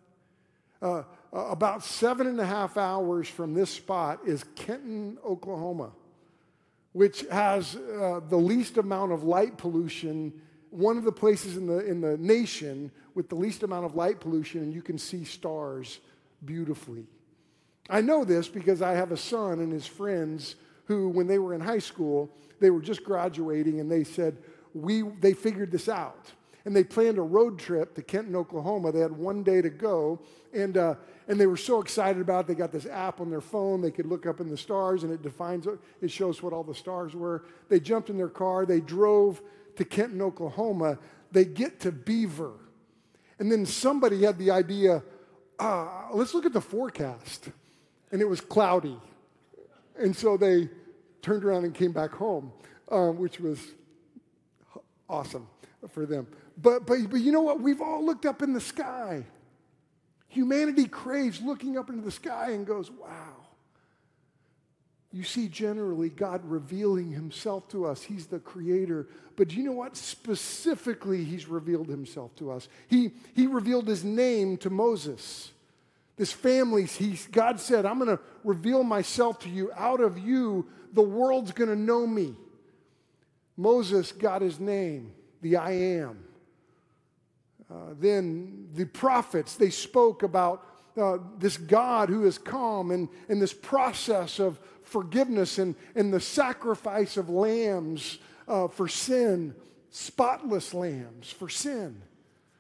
Uh, 0.83 1.03
uh, 1.31 1.45
about 1.49 1.83
seven 1.83 2.27
and 2.27 2.39
a 2.41 2.45
half 2.45 2.77
hours 2.77 3.27
from 3.29 3.53
this 3.53 3.69
spot 3.69 4.19
is 4.25 4.43
Kenton, 4.55 5.17
Oklahoma, 5.25 5.91
which 6.91 7.25
has 7.31 7.77
uh, 7.77 8.19
the 8.27 8.37
least 8.37 8.77
amount 8.77 9.13
of 9.13 9.23
light 9.23 9.57
pollution 9.57 10.33
one 10.73 10.97
of 10.97 11.03
the 11.03 11.11
places 11.11 11.55
in 11.55 11.67
the, 11.67 11.85
in 11.85 12.01
the 12.01 12.17
nation 12.17 12.91
with 13.13 13.29
the 13.29 13.35
least 13.35 13.61
amount 13.61 13.85
of 13.85 13.95
light 13.95 14.19
pollution, 14.19 14.63
and 14.63 14.73
you 14.73 14.81
can 14.81 14.97
see 14.97 15.23
stars 15.23 15.99
beautifully. 16.45 17.05
I 17.89 18.01
know 18.01 18.25
this 18.25 18.47
because 18.47 18.81
I 18.81 18.93
have 18.93 19.11
a 19.11 19.17
son 19.17 19.59
and 19.59 19.71
his 19.71 19.85
friends 19.85 20.55
who, 20.85 21.09
when 21.09 21.27
they 21.27 21.37
were 21.37 21.53
in 21.53 21.61
high 21.61 21.79
school, 21.79 22.27
they 22.59 22.71
were 22.71 22.81
just 22.81 23.03
graduating 23.03 23.79
and 23.79 23.91
they 23.91 24.03
said, 24.03 24.37
we, 24.73 25.03
they 25.03 25.33
figured 25.33 25.71
this 25.71 25.87
out. 25.87 26.31
And 26.65 26.75
they 26.75 26.83
planned 26.83 27.17
a 27.17 27.23
road 27.23 27.59
trip 27.59 27.93
to 27.95 28.01
Kenton, 28.01 28.35
Oklahoma. 28.35 28.91
They 28.91 29.01
had 29.01 29.11
one 29.11 29.43
day 29.43 29.61
to 29.61 29.69
go. 29.69 30.21
And, 30.53 30.77
uh, 30.77 30.95
and 31.27 31.39
they 31.39 31.47
were 31.47 31.57
so 31.57 31.81
excited 31.81 32.21
about 32.21 32.45
it. 32.45 32.47
They 32.47 32.55
got 32.55 32.71
this 32.71 32.85
app 32.85 33.19
on 33.19 33.29
their 33.29 33.41
phone. 33.41 33.81
They 33.81 33.91
could 33.91 34.05
look 34.05 34.25
up 34.25 34.39
in 34.39 34.49
the 34.49 34.57
stars 34.57 35.03
and 35.03 35.11
it 35.11 35.21
defines, 35.21 35.67
it 36.01 36.09
shows 36.09 36.41
what 36.41 36.53
all 36.53 36.63
the 36.63 36.75
stars 36.75 37.15
were. 37.15 37.43
They 37.67 37.81
jumped 37.81 38.09
in 38.09 38.17
their 38.17 38.29
car. 38.29 38.65
They 38.65 38.79
drove 38.79 39.41
to 39.75 39.85
Kenton, 39.85 40.21
Oklahoma, 40.21 40.97
they 41.31 41.45
get 41.45 41.79
to 41.81 41.91
Beaver. 41.91 42.53
And 43.39 43.51
then 43.51 43.65
somebody 43.65 44.23
had 44.23 44.37
the 44.37 44.51
idea, 44.51 45.03
uh, 45.59 46.07
let's 46.13 46.33
look 46.33 46.45
at 46.45 46.53
the 46.53 46.61
forecast. 46.61 47.49
And 48.11 48.21
it 48.21 48.29
was 48.29 48.41
cloudy. 48.41 48.97
And 49.97 50.15
so 50.15 50.37
they 50.37 50.69
turned 51.21 51.43
around 51.43 51.65
and 51.65 51.73
came 51.73 51.91
back 51.91 52.11
home, 52.11 52.51
um, 52.91 53.17
which 53.17 53.39
was 53.39 53.59
awesome 55.09 55.47
for 55.91 56.05
them. 56.05 56.27
But, 56.61 56.85
but, 56.85 57.09
but 57.09 57.21
you 57.21 57.31
know 57.31 57.41
what? 57.41 57.59
We've 57.59 57.81
all 57.81 58.05
looked 58.05 58.25
up 58.25 58.41
in 58.41 58.53
the 58.53 58.61
sky. 58.61 59.25
Humanity 60.27 60.85
craves 60.85 61.41
looking 61.41 61.77
up 61.77 61.89
into 61.89 62.03
the 62.03 62.11
sky 62.11 62.51
and 62.51 62.65
goes, 62.65 62.89
wow 62.89 63.43
you 65.13 65.23
see 65.23 65.47
generally 65.47 66.09
God 66.09 66.41
revealing 66.43 67.11
himself 67.11 67.67
to 67.69 67.85
us. 67.85 68.01
He's 68.01 68.25
the 68.25 68.39
creator. 68.39 69.07
But 69.35 69.49
do 69.49 69.55
you 69.55 69.63
know 69.63 69.71
what? 69.71 69.95
Specifically, 69.95 71.23
he's 71.23 71.47
revealed 71.47 71.87
himself 71.87 72.35
to 72.37 72.51
us. 72.51 72.67
He, 72.87 73.11
he 73.35 73.45
revealed 73.45 73.87
his 73.87 74.03
name 74.03 74.57
to 74.57 74.71
Moses. 74.71 75.51
This 76.17 76.31
family, 76.31 76.85
he, 76.85 77.19
God 77.31 77.59
said, 77.59 77.85
I'm 77.85 77.99
going 77.99 78.17
to 78.17 78.23
reveal 78.43 78.83
myself 78.83 79.37
to 79.41 79.49
you. 79.49 79.71
Out 79.75 80.01
of 80.01 80.17
you, 80.17 80.67
the 80.93 81.03
world's 81.03 81.51
going 81.51 81.69
to 81.69 81.75
know 81.75 82.07
me. 82.07 82.33
Moses 83.55 84.11
got 84.11 84.41
his 84.41 84.59
name, 84.59 85.13
the 85.43 85.57
I 85.57 85.71
am. 85.71 86.23
Uh, 87.71 87.93
then 87.99 88.67
the 88.73 88.85
prophets, 88.85 89.55
they 89.55 89.69
spoke 89.69 90.23
about 90.23 90.67
uh, 90.97 91.17
this 91.37 91.57
God 91.57 92.09
who 92.09 92.23
has 92.25 92.37
come 92.37 92.91
and, 92.91 93.09
and 93.29 93.41
this 93.41 93.53
process 93.53 94.39
of 94.39 94.59
forgiveness 94.83 95.57
and, 95.57 95.75
and 95.95 96.13
the 96.13 96.19
sacrifice 96.19 97.17
of 97.17 97.29
lambs 97.29 98.19
uh, 98.47 98.67
for 98.67 98.87
sin, 98.87 99.55
spotless 99.89 100.73
lambs 100.73 101.31
for 101.31 101.49
sin. 101.49 102.01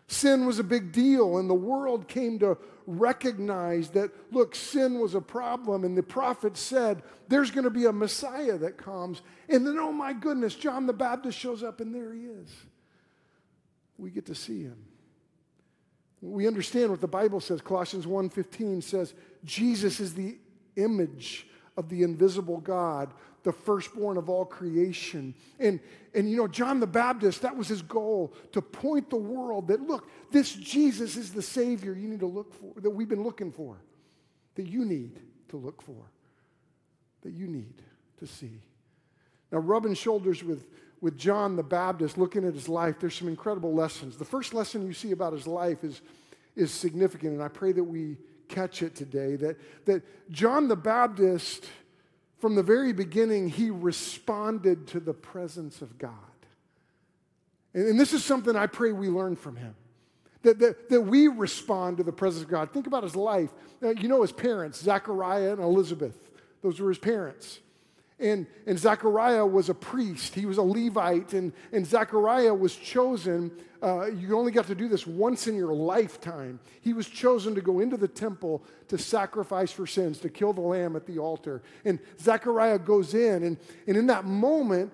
Sin 0.07 0.45
was 0.45 0.59
a 0.59 0.63
big 0.63 0.91
deal, 0.91 1.37
and 1.37 1.49
the 1.49 1.53
world 1.53 2.07
came 2.07 2.39
to 2.39 2.57
recognize 2.85 3.89
that, 3.91 4.11
look, 4.31 4.55
sin 4.55 4.99
was 4.99 5.15
a 5.15 5.21
problem, 5.21 5.83
and 5.83 5.97
the 5.97 6.03
prophet 6.03 6.57
said, 6.57 7.01
There's 7.29 7.51
going 7.51 7.63
to 7.63 7.69
be 7.69 7.85
a 7.85 7.91
Messiah 7.91 8.57
that 8.57 8.77
comes. 8.77 9.21
And 9.49 9.65
then, 9.65 9.77
oh 9.79 9.91
my 9.91 10.13
goodness, 10.13 10.55
John 10.55 10.85
the 10.85 10.93
Baptist 10.93 11.37
shows 11.37 11.63
up, 11.63 11.81
and 11.81 11.93
there 11.93 12.13
he 12.13 12.25
is. 12.25 12.49
We 13.97 14.09
get 14.09 14.25
to 14.27 14.35
see 14.35 14.63
him. 14.63 14.77
We 16.21 16.47
understand 16.47 16.89
what 16.89 17.01
the 17.01 17.07
Bible 17.07 17.39
says. 17.39 17.61
Colossians 17.61 18.05
1:15 18.05 18.81
says, 18.81 19.13
Jesus 19.43 19.99
is 19.99 20.13
the 20.13 20.37
image 20.75 21.47
of 21.75 21.89
the 21.89 22.03
invisible 22.03 22.59
God, 22.59 23.13
the 23.43 23.51
firstborn 23.51 24.17
of 24.17 24.29
all 24.29 24.45
creation. 24.45 25.33
And, 25.59 25.79
and 26.13 26.29
you 26.29 26.37
know, 26.37 26.47
John 26.47 26.79
the 26.79 26.87
Baptist, 26.87 27.41
that 27.41 27.55
was 27.55 27.67
his 27.67 27.81
goal 27.81 28.33
to 28.51 28.61
point 28.61 29.09
the 29.09 29.17
world 29.17 29.67
that, 29.67 29.81
look, 29.81 30.07
this 30.31 30.53
Jesus 30.53 31.17
is 31.17 31.33
the 31.33 31.41
Savior 31.41 31.93
you 31.93 32.07
need 32.07 32.21
to 32.21 32.27
look 32.27 32.53
for, 32.53 32.79
that 32.79 32.89
we've 32.89 33.09
been 33.09 33.23
looking 33.23 33.51
for, 33.51 33.77
that 34.55 34.67
you 34.67 34.85
need 34.85 35.19
to 35.49 35.57
look 35.57 35.81
for, 35.81 36.05
that 37.21 37.33
you 37.33 37.47
need 37.47 37.81
to 38.19 38.27
see. 38.27 38.61
Now, 39.51 39.59
rubbing 39.59 39.93
shoulders 39.93 40.43
with, 40.43 40.65
with 41.03 41.17
John 41.17 41.57
the 41.57 41.63
Baptist, 41.63 42.17
looking 42.17 42.47
at 42.47 42.53
his 42.53 42.69
life, 42.69 42.95
there's 42.97 43.13
some 43.13 43.27
incredible 43.27 43.73
lessons. 43.73 44.15
The 44.15 44.23
first 44.23 44.53
lesson 44.53 44.87
you 44.87 44.93
see 44.93 45.11
about 45.11 45.33
his 45.33 45.45
life 45.45 45.83
is, 45.83 45.99
is 46.55 46.71
significant, 46.71 47.33
and 47.33 47.43
I 47.43 47.49
pray 47.49 47.73
that 47.73 47.83
we 47.83 48.15
catch 48.47 48.81
it 48.81 48.95
today 48.95 49.35
that, 49.35 49.57
that 49.83 50.01
John 50.31 50.69
the 50.69 50.77
Baptist, 50.77 51.65
from 52.39 52.55
the 52.55 52.63
very 52.63 52.93
beginning, 52.93 53.49
he 53.49 53.69
responded 53.69 54.87
to 54.87 55.01
the 55.01 55.13
presence 55.13 55.81
of 55.81 55.97
God. 55.97 56.13
And, 57.73 57.85
and 57.85 57.99
this 57.99 58.13
is 58.13 58.23
something 58.23 58.55
I 58.55 58.67
pray 58.67 58.93
we 58.93 59.09
learn 59.09 59.35
from 59.35 59.57
him. 59.57 59.75
That, 60.43 60.59
that, 60.59 60.89
that 60.89 61.01
we 61.01 61.27
respond 61.27 61.97
to 61.97 62.03
the 62.03 62.13
presence 62.13 62.45
of 62.45 62.49
God. 62.49 62.71
Think 62.71 62.87
about 62.87 63.03
his 63.03 63.15
life. 63.15 63.49
Uh, 63.81 63.89
you 63.89 64.07
know 64.07 64.21
his 64.21 64.31
parents, 64.31 64.81
Zachariah 64.81 65.51
and 65.51 65.61
Elizabeth. 65.61 66.17
Those 66.61 66.79
were 66.79 66.87
his 66.87 66.97
parents. 66.97 67.59
And, 68.23 68.47
and 68.65 68.79
Zechariah 68.79 69.45
was 69.45 69.67
a 69.67 69.73
priest, 69.73 70.33
he 70.33 70.45
was 70.45 70.57
a 70.57 70.61
Levite, 70.61 71.33
and, 71.33 71.51
and 71.73 71.85
Zechariah 71.85 72.53
was 72.53 72.73
chosen. 72.73 73.51
Uh, 73.81 74.05
you 74.05 74.37
only 74.37 74.53
got 74.53 74.65
to 74.67 74.75
do 74.75 74.87
this 74.87 75.05
once 75.05 75.47
in 75.47 75.57
your 75.57 75.73
lifetime. 75.73 76.57
He 76.79 76.93
was 76.93 77.09
chosen 77.09 77.53
to 77.55 77.59
go 77.61 77.81
into 77.81 77.97
the 77.97 78.07
temple 78.07 78.63
to 78.87 78.97
sacrifice 78.97 79.73
for 79.73 79.85
sins, 79.85 80.19
to 80.19 80.29
kill 80.29 80.53
the 80.53 80.61
lamb 80.61 80.95
at 80.95 81.05
the 81.05 81.19
altar. 81.19 81.61
And 81.83 81.99
Zechariah 82.17 82.79
goes 82.79 83.13
in, 83.13 83.43
and, 83.43 83.57
and 83.87 83.97
in 83.97 84.07
that 84.07 84.23
moment, 84.23 84.93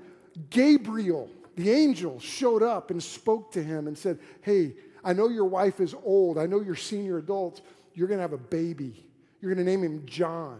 Gabriel, 0.49 1.29
the 1.55 1.69
angel, 1.69 2.19
showed 2.19 2.63
up 2.63 2.89
and 2.89 3.01
spoke 3.01 3.51
to 3.51 3.63
him 3.63 3.87
and 3.87 3.95
said, 3.95 4.17
Hey, 4.41 4.73
I 5.03 5.13
know 5.13 5.29
your 5.29 5.45
wife 5.45 5.79
is 5.79 5.93
old, 6.03 6.39
I 6.39 6.47
know 6.47 6.61
you're 6.61 6.75
senior 6.75 7.19
adults, 7.19 7.61
you're 7.93 8.07
going 8.07 8.17
to 8.17 8.23
have 8.23 8.33
a 8.33 8.37
baby. 8.37 9.05
You're 9.39 9.53
going 9.53 9.63
to 9.63 9.71
name 9.71 9.83
him 9.83 10.03
John. 10.07 10.59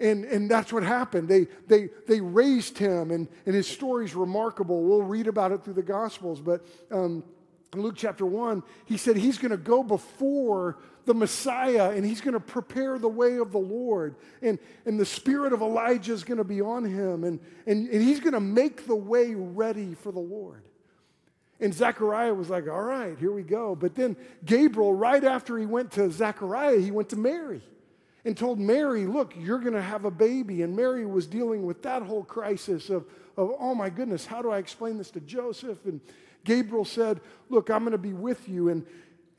And, 0.00 0.24
and 0.24 0.50
that's 0.50 0.72
what 0.72 0.82
happened. 0.82 1.28
They, 1.28 1.46
they, 1.66 1.90
they 2.08 2.22
raised 2.22 2.78
him, 2.78 3.10
and, 3.10 3.28
and 3.44 3.54
his 3.54 3.68
story 3.68 4.06
is 4.06 4.14
remarkable. 4.14 4.82
We'll 4.82 5.02
read 5.02 5.26
about 5.26 5.52
it 5.52 5.62
through 5.62 5.74
the 5.74 5.82
Gospels. 5.82 6.40
But 6.40 6.66
um, 6.90 7.22
in 7.74 7.82
Luke 7.82 7.96
chapter 7.96 8.24
1, 8.24 8.62
he 8.86 8.96
said 8.96 9.16
he's 9.16 9.36
going 9.36 9.50
to 9.50 9.58
go 9.58 9.82
before 9.82 10.78
the 11.04 11.14
Messiah 11.14 11.90
and 11.90 12.04
he's 12.04 12.20
going 12.20 12.34
to 12.34 12.40
prepare 12.40 12.98
the 12.98 13.08
way 13.08 13.36
of 13.38 13.52
the 13.52 13.58
Lord. 13.58 14.16
And, 14.42 14.58
and 14.86 14.98
the 14.98 15.06
spirit 15.06 15.52
of 15.52 15.60
Elijah 15.60 16.12
is 16.12 16.24
going 16.24 16.38
to 16.38 16.44
be 16.44 16.60
on 16.60 16.84
him, 16.84 17.24
and, 17.24 17.38
and, 17.66 17.88
and 17.88 18.02
he's 18.02 18.20
going 18.20 18.32
to 18.32 18.40
make 18.40 18.86
the 18.86 18.96
way 18.96 19.34
ready 19.34 19.94
for 19.94 20.12
the 20.12 20.20
Lord. 20.20 20.62
And 21.60 21.74
Zechariah 21.74 22.32
was 22.32 22.48
like, 22.48 22.68
all 22.68 22.82
right, 22.82 23.18
here 23.18 23.32
we 23.32 23.42
go. 23.42 23.74
But 23.74 23.94
then 23.94 24.16
Gabriel, 24.46 24.94
right 24.94 25.22
after 25.22 25.58
he 25.58 25.66
went 25.66 25.90
to 25.92 26.10
Zechariah, 26.10 26.78
he 26.78 26.90
went 26.90 27.10
to 27.10 27.16
Mary 27.16 27.60
and 28.24 28.36
told 28.36 28.58
Mary, 28.58 29.06
Look, 29.06 29.34
you're 29.36 29.58
going 29.58 29.74
to 29.74 29.82
have 29.82 30.04
a 30.04 30.10
baby. 30.10 30.62
And 30.62 30.76
Mary 30.76 31.06
was 31.06 31.26
dealing 31.26 31.64
with 31.64 31.82
that 31.82 32.02
whole 32.02 32.24
crisis 32.24 32.90
of, 32.90 33.04
of, 33.36 33.52
Oh 33.58 33.74
my 33.74 33.90
goodness, 33.90 34.26
how 34.26 34.42
do 34.42 34.50
I 34.50 34.58
explain 34.58 34.98
this 34.98 35.10
to 35.12 35.20
Joseph? 35.20 35.84
And 35.84 36.00
Gabriel 36.44 36.84
said, 36.84 37.20
Look, 37.48 37.70
I'm 37.70 37.80
going 37.80 37.92
to 37.92 37.98
be 37.98 38.12
with 38.12 38.48
you. 38.48 38.68
And, 38.68 38.86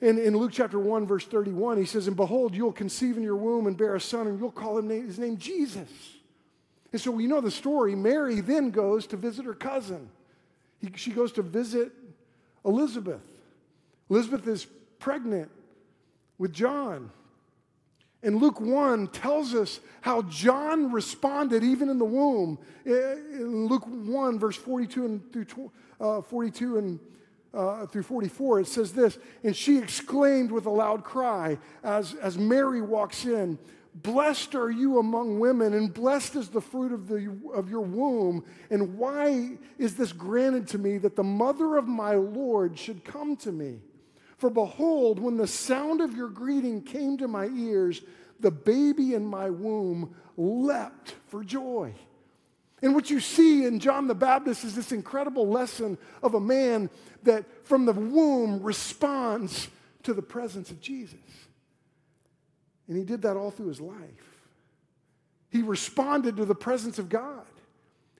In, 0.01 0.17
in 0.17 0.35
Luke 0.35 0.51
chapter 0.51 0.79
1, 0.79 1.05
verse 1.05 1.25
31, 1.25 1.77
he 1.77 1.85
says, 1.85 2.07
And 2.07 2.15
behold, 2.15 2.55
you'll 2.55 2.71
conceive 2.71 3.17
in 3.17 3.23
your 3.23 3.35
womb 3.35 3.67
and 3.67 3.77
bear 3.77 3.95
a 3.95 4.01
son, 4.01 4.27
and 4.27 4.39
you'll 4.39 4.51
call 4.51 4.77
him 4.79 4.89
his 4.89 5.19
name 5.19 5.38
Jesus. 5.38 5.89
And 6.91 7.00
so 7.00 7.11
we 7.11 7.27
know 7.27 7.39
the 7.39 7.51
story. 7.51 7.95
Mary 7.95 8.41
then 8.41 8.71
goes 8.71 9.07
to 9.07 9.17
visit 9.17 9.45
her 9.45 9.53
cousin. 9.53 10.09
He, 10.79 10.89
she 10.95 11.11
goes 11.11 11.31
to 11.33 11.41
visit 11.41 11.91
Elizabeth. 12.65 13.21
Elizabeth 14.09 14.47
is 14.47 14.65
pregnant 15.00 15.50
with 16.38 16.51
John. 16.51 17.11
And 18.23 18.39
Luke 18.39 18.61
1 18.61 19.07
tells 19.07 19.55
us 19.55 19.79
how 20.01 20.21
John 20.23 20.91
responded 20.91 21.63
even 21.63 21.89
in 21.89 21.97
the 21.97 22.05
womb. 22.05 22.59
In 22.85 23.65
Luke 23.67 23.85
1, 23.87 24.39
verse 24.39 24.55
42 24.55 25.05
and 25.05 25.33
through 25.33 25.71
uh, 25.99 26.21
42 26.21 26.77
and 26.77 26.99
uh, 27.53 27.85
through 27.87 28.03
44, 28.03 28.61
it 28.61 28.67
says 28.67 28.93
this 28.93 29.17
And 29.43 29.55
she 29.55 29.77
exclaimed 29.77 30.51
with 30.51 30.65
a 30.65 30.69
loud 30.69 31.03
cry 31.03 31.57
as, 31.83 32.13
as 32.15 32.37
Mary 32.37 32.81
walks 32.81 33.25
in, 33.25 33.57
Blessed 33.93 34.55
are 34.55 34.71
you 34.71 34.99
among 34.99 35.39
women, 35.39 35.73
and 35.73 35.93
blessed 35.93 36.37
is 36.37 36.47
the 36.47 36.61
fruit 36.61 36.93
of, 36.93 37.09
the, 37.09 37.35
of 37.53 37.69
your 37.69 37.81
womb. 37.81 38.45
And 38.69 38.97
why 38.97 39.57
is 39.77 39.95
this 39.95 40.13
granted 40.13 40.67
to 40.69 40.77
me 40.77 40.97
that 40.99 41.17
the 41.17 41.23
mother 41.23 41.75
of 41.75 41.87
my 41.89 42.13
Lord 42.13 42.79
should 42.79 43.03
come 43.03 43.35
to 43.37 43.51
me? 43.51 43.79
For 44.41 44.50
behold, 44.50 45.19
when 45.19 45.38
the 45.38 45.45
sound 45.45 46.01
of 46.01 46.15
your 46.15 46.27
greeting 46.27 46.81
came 46.81 47.15
to 47.19 47.27
my 47.27 47.45
ears, 47.45 48.01
the 48.39 48.50
baby 48.50 49.13
in 49.13 49.24
my 49.24 49.51
womb 49.51 50.15
leapt 50.36 51.13
for 51.27 51.43
joy. 51.43 51.93
And 52.81 52.95
what 52.95 53.12
you 53.12 53.19
see 53.19 53.65
in 53.65 53.79
John 53.79 54.07
the 54.07 54.15
Baptist 54.15 54.63
is 54.63 54.74
this 54.74 54.91
incredible 54.91 55.48
lesson 55.48 55.95
of 56.24 56.33
a 56.33 56.39
man 56.39 56.89
that 57.21 57.45
from 57.67 57.86
the 57.86 57.93
womb 57.93 58.63
responds 58.63 59.67
to 60.01 60.13
the 60.15 60.24
presence 60.24 60.71
of 60.71 60.81
Jesus. 60.81 61.19
And 62.88 62.98
he 62.98 63.03
did 63.03 63.21
that 63.21 63.38
all 63.38 63.51
through 63.51 63.67
his 63.67 63.79
life. 63.79 64.39
He 65.51 65.62
responded 65.62 66.38
to 66.38 66.45
the 66.45 66.55
presence 66.55 66.98
of 66.98 67.10
God. 67.10 67.45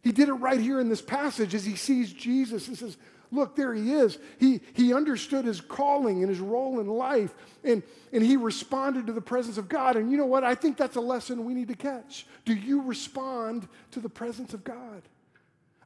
He 0.04 0.12
did 0.12 0.30
it 0.30 0.34
right 0.34 0.60
here 0.60 0.80
in 0.80 0.88
this 0.88 1.01
passage 1.01 1.56
as 1.56 1.66
he 1.66 1.75
sees 1.75 2.13
Jesus 2.13 2.68
and 2.68 2.78
says, 2.78 2.96
Look, 3.32 3.56
there 3.56 3.74
he 3.74 3.94
is. 3.94 4.18
He, 4.40 4.60
he 4.74 4.94
understood 4.94 5.46
his 5.46 5.62
calling 5.62 6.22
and 6.22 6.30
his 6.30 6.42
role 6.42 6.80
in 6.80 6.88
life, 6.88 7.34
and, 7.64 7.82
and 8.12 8.22
he 8.22 8.36
responded 8.36 9.08
to 9.08 9.14
the 9.14 9.22
presence 9.22 9.58
of 9.58 9.70
God. 9.70 9.96
And 9.96 10.12
you 10.12 10.18
know 10.18 10.26
what? 10.26 10.44
I 10.44 10.54
think 10.54 10.78
that's 10.78 10.98
a 10.98 11.02
lesson 11.02 11.46
we 11.46 11.54
need 11.54 11.70
to 11.70 11.76
catch. 11.76 12.26
Do 12.44 12.54
you 12.54 12.82
respond 12.82 13.70
to 13.92 14.02
the 14.02 14.10
presence 14.10 14.54
of 14.54 14.66
God? 14.66 15.02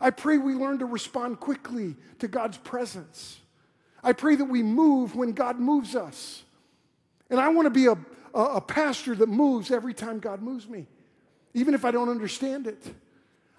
I 0.02 0.10
pray 0.10 0.38
we 0.38 0.56
learn 0.56 0.80
to 0.80 0.86
respond 0.86 1.40
quickly 1.40 1.96
to 2.20 2.28
God's 2.28 2.58
presence. 2.58 3.40
I 4.04 4.14
pray 4.14 4.36
that 4.36 4.46
we 4.46 4.64
move 4.64 5.16
when 5.16 5.32
God 5.32 5.60
moves 5.60 5.96
us. 5.96 6.44
And 7.30 7.40
I 7.40 7.50
want 7.50 7.68
to 7.68 7.70
be 7.70 7.86
a, 7.86 7.98
a, 8.34 8.56
a 8.56 8.62
pastor 8.62 9.16
that 9.16 9.30
moves 9.30 9.72
every 9.72 9.94
time 9.94 10.20
God 10.20 10.42
moves 10.42 10.68
me, 10.68 10.88
even 11.54 11.74
if 11.74 11.86
I 11.86 11.92
don't 11.92 12.10
understand 12.10 12.68
it. 12.68 12.84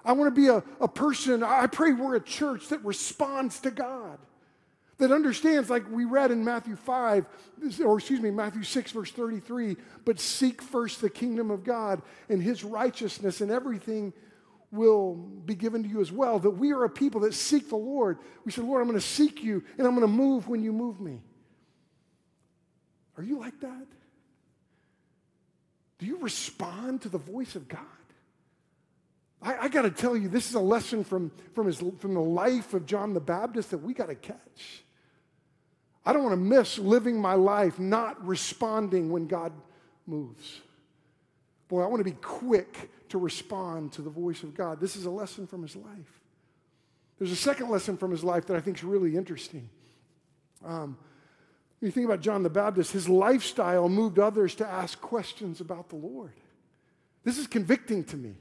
I 0.06 0.12
want 0.12 0.32
to 0.32 0.40
be 0.40 0.46
a, 0.46 0.62
a 0.80 0.86
person, 0.86 1.42
I 1.42 1.66
pray 1.66 1.92
we're 1.92 2.14
a 2.14 2.20
church 2.20 2.68
that 2.68 2.82
responds 2.84 3.58
to 3.60 3.72
God, 3.72 4.18
that 4.98 5.10
understands, 5.10 5.68
like 5.68 5.90
we 5.90 6.04
read 6.04 6.30
in 6.30 6.44
Matthew 6.44 6.76
5, 6.76 7.26
or 7.84 7.98
excuse 7.98 8.20
me, 8.20 8.30
Matthew 8.30 8.62
6, 8.62 8.92
verse 8.92 9.10
33, 9.10 9.76
but 10.04 10.20
seek 10.20 10.62
first 10.62 11.00
the 11.00 11.10
kingdom 11.10 11.50
of 11.50 11.64
God 11.64 12.00
and 12.28 12.40
his 12.40 12.62
righteousness, 12.62 13.40
and 13.40 13.50
everything 13.50 14.12
will 14.70 15.14
be 15.14 15.56
given 15.56 15.82
to 15.82 15.88
you 15.88 16.00
as 16.00 16.12
well. 16.12 16.38
That 16.38 16.50
we 16.50 16.72
are 16.72 16.84
a 16.84 16.90
people 16.90 17.22
that 17.22 17.34
seek 17.34 17.68
the 17.68 17.76
Lord. 17.76 18.18
We 18.44 18.52
say, 18.52 18.62
Lord, 18.62 18.82
I'm 18.82 18.88
going 18.88 19.00
to 19.00 19.06
seek 19.06 19.42
you, 19.42 19.64
and 19.76 19.86
I'm 19.88 19.94
going 19.96 20.06
to 20.06 20.12
move 20.12 20.48
when 20.48 20.62
you 20.62 20.72
move 20.72 21.00
me. 21.00 21.20
Are 23.18 23.25
you 23.25 23.40
like 23.40 23.58
that? 23.60 23.86
Do 25.98 26.06
you 26.06 26.18
respond 26.18 27.02
to 27.02 27.08
the 27.08 27.18
voice 27.18 27.56
of 27.56 27.66
God? 27.66 27.80
I, 29.43 29.57
I 29.62 29.69
got 29.69 29.83
to 29.83 29.90
tell 29.90 30.16
you, 30.16 30.28
this 30.28 30.49
is 30.49 30.55
a 30.55 30.61
lesson 30.61 31.05
from, 31.05 31.31
from, 31.55 31.66
his, 31.66 31.83
from 31.99 32.14
the 32.14 32.21
life 32.21 32.75
of 32.75 32.87
John 32.87 33.14
the 33.14 33.20
Baptist 33.20 33.70
that 33.70 33.79
we 33.79 33.94
got 33.94 34.07
to 34.09 34.14
catch. 34.14 34.83
I 36.05 36.12
don't 36.12 36.22
want 36.22 36.35
to 36.35 36.37
miss 36.37 36.79
living 36.79 37.20
my 37.20 37.35
life 37.35 37.79
not 37.79 38.25
responding 38.25 39.11
when 39.11 39.27
God 39.27 39.53
moves. 40.07 40.61
Boy, 41.68 41.83
I 41.83 41.87
want 41.87 41.99
to 41.99 42.05
be 42.05 42.16
quick 42.20 42.90
to 43.09 43.18
respond 43.18 43.92
to 43.94 44.03
the 44.03 44.11
voice 44.11 44.42
of 44.42 44.55
God. 44.55 44.81
This 44.81 44.94
is 44.94 45.05
a 45.07 45.11
lesson 45.11 45.46
from 45.46 45.62
his 45.62 45.75
life. 45.75 46.20
There's 47.18 47.33
a 47.33 47.37
second 47.37 47.70
lesson 47.70 47.96
from 47.96 48.11
his 48.11 48.22
life 48.22 48.46
that 48.46 48.57
I 48.57 48.61
think 48.61 48.77
is 48.77 48.85
really 48.85 49.16
interesting. 49.16 49.68
Um, 50.64 50.96
when 51.81 51.88
you 51.88 51.92
think 51.92 52.07
about 52.07 52.20
John 52.20 52.42
the 52.42 52.51
Baptist, 52.51 52.92
his 52.92 53.09
lifestyle 53.09 53.88
moved 53.88 54.18
others 54.18 54.55
to 54.57 54.66
ask 54.66 55.01
questions 55.01 55.61
about 55.61 55.88
the 55.88 55.96
Lord. 55.96 56.33
This 57.25 57.38
is 57.38 57.46
convicting 57.46 58.05
to 58.05 58.16
me. 58.16 58.35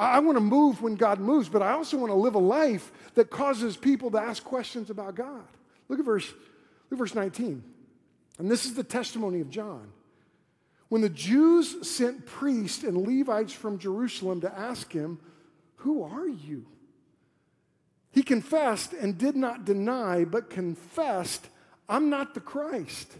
I, 0.00 0.18
want 0.20 0.36
to 0.36 0.40
move 0.40 0.80
when 0.80 0.94
God 0.94 1.20
moves, 1.20 1.50
but 1.50 1.60
I 1.60 1.72
also 1.72 1.98
want 1.98 2.10
to 2.10 2.16
live 2.16 2.34
a 2.34 2.38
life 2.38 2.90
that 3.14 3.28
causes 3.28 3.76
people 3.76 4.10
to 4.12 4.18
ask 4.18 4.42
questions 4.42 4.88
about 4.88 5.14
God. 5.14 5.44
Look 5.88 5.98
at 5.98 6.04
verse, 6.04 6.26
look 6.26 6.92
at 6.92 6.98
verse 6.98 7.14
19. 7.14 7.62
And 8.38 8.50
this 8.50 8.64
is 8.64 8.74
the 8.74 8.82
testimony 8.82 9.40
of 9.40 9.50
John. 9.50 9.92
When 10.88 11.02
the 11.02 11.10
Jews 11.10 11.86
sent 11.86 12.24
priests 12.24 12.82
and 12.82 13.06
Levites 13.06 13.52
from 13.52 13.78
Jerusalem 13.78 14.40
to 14.40 14.58
ask 14.58 14.90
him, 14.90 15.20
Who 15.76 16.02
are 16.02 16.26
you? 16.26 16.66
He 18.10 18.22
confessed 18.22 18.94
and 18.94 19.18
did 19.18 19.36
not 19.36 19.64
deny, 19.64 20.24
but 20.24 20.50
confessed, 20.50 21.46
I'm 21.88 22.08
not 22.08 22.34
the 22.34 22.40
Christ. 22.40 23.12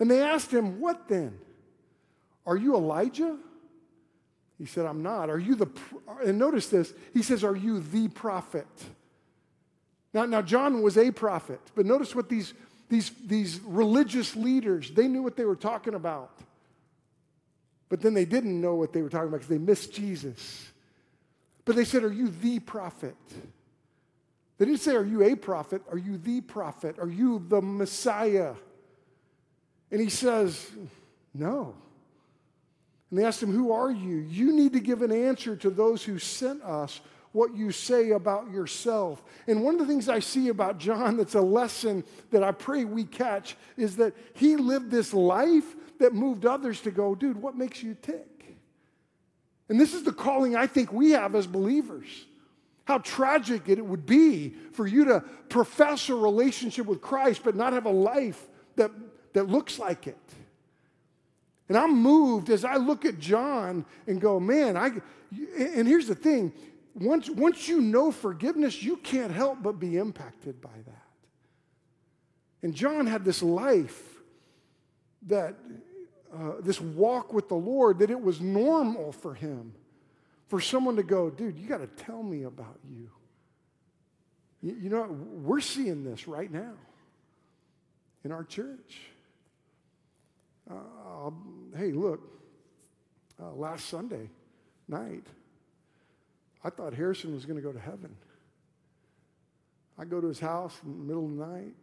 And 0.00 0.10
they 0.10 0.22
asked 0.22 0.50
him, 0.50 0.80
What 0.80 1.08
then? 1.08 1.38
Are 2.46 2.56
you 2.56 2.74
Elijah? 2.74 3.36
He 4.58 4.66
said, 4.66 4.86
I'm 4.86 5.02
not. 5.02 5.30
Are 5.30 5.38
you 5.38 5.54
the, 5.54 5.68
and 6.24 6.38
notice 6.38 6.68
this, 6.68 6.92
he 7.14 7.22
says, 7.22 7.44
Are 7.44 7.56
you 7.56 7.80
the 7.80 8.08
prophet? 8.08 8.66
Now, 10.12 10.24
now 10.24 10.42
John 10.42 10.82
was 10.82 10.98
a 10.98 11.10
prophet, 11.10 11.60
but 11.74 11.86
notice 11.86 12.14
what 12.14 12.28
these, 12.28 12.54
these, 12.88 13.10
these 13.24 13.60
religious 13.60 14.34
leaders, 14.34 14.90
they 14.90 15.06
knew 15.06 15.22
what 15.22 15.36
they 15.36 15.44
were 15.44 15.56
talking 15.56 15.94
about. 15.94 16.36
But 17.88 18.00
then 18.00 18.14
they 18.14 18.24
didn't 18.24 18.60
know 18.60 18.74
what 18.74 18.92
they 18.92 19.02
were 19.02 19.08
talking 19.08 19.28
about 19.28 19.38
because 19.38 19.48
they 19.48 19.58
missed 19.58 19.92
Jesus. 19.92 20.66
But 21.64 21.76
they 21.76 21.84
said, 21.84 22.02
Are 22.02 22.12
you 22.12 22.28
the 22.28 22.58
prophet? 22.58 23.16
They 24.58 24.64
didn't 24.64 24.80
say, 24.80 24.96
Are 24.96 25.04
you 25.04 25.22
a 25.22 25.36
prophet? 25.36 25.82
Are 25.90 25.98
you 25.98 26.18
the 26.18 26.40
prophet? 26.40 26.98
Are 26.98 27.08
you 27.08 27.44
the 27.46 27.62
Messiah? 27.62 28.54
And 29.90 30.00
he 30.00 30.10
says, 30.10 30.70
No. 31.32 31.74
And 33.10 33.18
they 33.18 33.24
asked 33.24 33.42
him, 33.42 33.52
Who 33.52 33.72
are 33.72 33.90
you? 33.90 34.16
You 34.16 34.52
need 34.52 34.72
to 34.74 34.80
give 34.80 35.02
an 35.02 35.12
answer 35.12 35.56
to 35.56 35.70
those 35.70 36.04
who 36.04 36.18
sent 36.18 36.62
us 36.62 37.00
what 37.32 37.54
you 37.54 37.70
say 37.70 38.10
about 38.10 38.50
yourself. 38.50 39.22
And 39.46 39.62
one 39.62 39.74
of 39.74 39.80
the 39.80 39.86
things 39.86 40.08
I 40.08 40.18
see 40.18 40.48
about 40.48 40.78
John 40.78 41.16
that's 41.16 41.34
a 41.34 41.40
lesson 41.40 42.04
that 42.30 42.42
I 42.42 42.52
pray 42.52 42.84
we 42.84 43.04
catch 43.04 43.56
is 43.76 43.96
that 43.96 44.14
he 44.34 44.56
lived 44.56 44.90
this 44.90 45.12
life 45.12 45.76
that 45.98 46.14
moved 46.14 46.46
others 46.46 46.80
to 46.82 46.90
go, 46.90 47.14
dude, 47.14 47.40
what 47.40 47.56
makes 47.56 47.82
you 47.82 47.96
tick? 48.00 48.56
And 49.68 49.78
this 49.78 49.92
is 49.92 50.02
the 50.02 50.12
calling 50.12 50.56
I 50.56 50.66
think 50.66 50.92
we 50.92 51.10
have 51.10 51.34
as 51.34 51.46
believers. 51.46 52.06
How 52.84 52.98
tragic 52.98 53.68
it 53.68 53.84
would 53.84 54.06
be 54.06 54.54
for 54.72 54.86
you 54.86 55.04
to 55.06 55.22
profess 55.50 56.08
a 56.08 56.14
relationship 56.14 56.86
with 56.86 57.02
Christ 57.02 57.42
but 57.44 57.54
not 57.54 57.74
have 57.74 57.84
a 57.84 57.90
life 57.90 58.46
that, 58.76 58.90
that 59.34 59.48
looks 59.48 59.78
like 59.78 60.06
it. 60.06 60.16
And 61.68 61.76
I'm 61.76 61.96
moved 61.96 62.50
as 62.50 62.64
I 62.64 62.76
look 62.76 63.04
at 63.04 63.18
John 63.18 63.84
and 64.06 64.20
go, 64.20 64.40
man, 64.40 64.76
I, 64.76 64.90
and 65.58 65.86
here's 65.86 66.06
the 66.06 66.14
thing 66.14 66.52
once, 66.94 67.28
once 67.30 67.68
you 67.68 67.80
know 67.80 68.10
forgiveness, 68.10 68.82
you 68.82 68.96
can't 68.96 69.32
help 69.32 69.62
but 69.62 69.78
be 69.78 69.96
impacted 69.96 70.60
by 70.60 70.76
that. 70.86 71.04
And 72.62 72.74
John 72.74 73.06
had 73.06 73.24
this 73.24 73.42
life 73.42 74.02
that, 75.26 75.54
uh, 76.34 76.54
this 76.60 76.80
walk 76.80 77.32
with 77.32 77.48
the 77.48 77.54
Lord, 77.54 78.00
that 78.00 78.10
it 78.10 78.20
was 78.20 78.40
normal 78.40 79.12
for 79.12 79.34
him 79.34 79.74
for 80.48 80.60
someone 80.60 80.96
to 80.96 81.02
go, 81.02 81.30
dude, 81.30 81.58
you 81.58 81.68
got 81.68 81.78
to 81.78 82.04
tell 82.04 82.22
me 82.22 82.44
about 82.44 82.78
you. 82.90 83.10
you. 84.62 84.74
You 84.74 84.90
know, 84.90 85.04
we're 85.04 85.60
seeing 85.60 86.02
this 86.02 86.26
right 86.26 86.50
now 86.50 86.72
in 88.24 88.32
our 88.32 88.44
church. 88.44 89.00
Uh, 90.70 91.30
hey, 91.76 91.92
look, 91.92 92.20
uh, 93.40 93.52
last 93.52 93.86
Sunday 93.86 94.28
night, 94.86 95.24
I 96.62 96.70
thought 96.70 96.92
Harrison 96.92 97.34
was 97.34 97.46
going 97.46 97.56
to 97.56 97.62
go 97.62 97.72
to 97.72 97.78
heaven. 97.78 98.14
I 99.98 100.04
go 100.04 100.20
to 100.20 100.28
his 100.28 100.40
house 100.40 100.76
in 100.84 100.98
the 100.98 101.04
middle 101.04 101.24
of 101.24 101.36
the 101.36 101.46
night, 101.46 101.74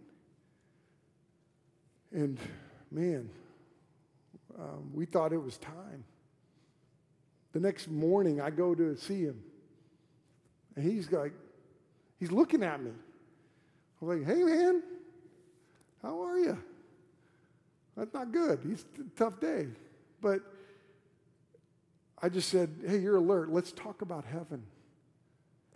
and 2.12 2.40
man, 2.92 3.30
um, 4.58 4.92
we 4.94 5.06
thought 5.06 5.34
it 5.34 5.42
was 5.42 5.58
time. 5.58 6.04
The 7.54 7.60
next 7.60 7.90
morning, 7.90 8.40
I 8.40 8.50
go 8.52 8.76
to 8.76 8.96
see 8.96 9.22
him, 9.22 9.42
and 10.76 10.86
he's 10.86 11.12
like, 11.12 11.34
he's 12.20 12.32
looking 12.32 12.64
at 12.64 12.82
me. 12.82 12.92
I'm 14.02 14.08
like, 14.08 14.26
hey, 14.26 14.44
man, 14.44 14.84
how 16.02 16.24
are 16.24 16.38
you? 16.38 16.58
That's 17.96 18.14
not 18.14 18.32
good. 18.32 18.60
He's 18.68 18.86
a 19.00 19.18
tough 19.18 19.40
day. 19.40 19.68
But 20.22 20.42
I 22.22 22.30
just 22.30 22.50
said, 22.50 22.70
hey, 22.88 22.98
you're 22.98 23.18
alert. 23.18 23.52
Let's 23.52 23.72
talk 23.72 24.02
about 24.02 24.26
heaven. 24.26 24.64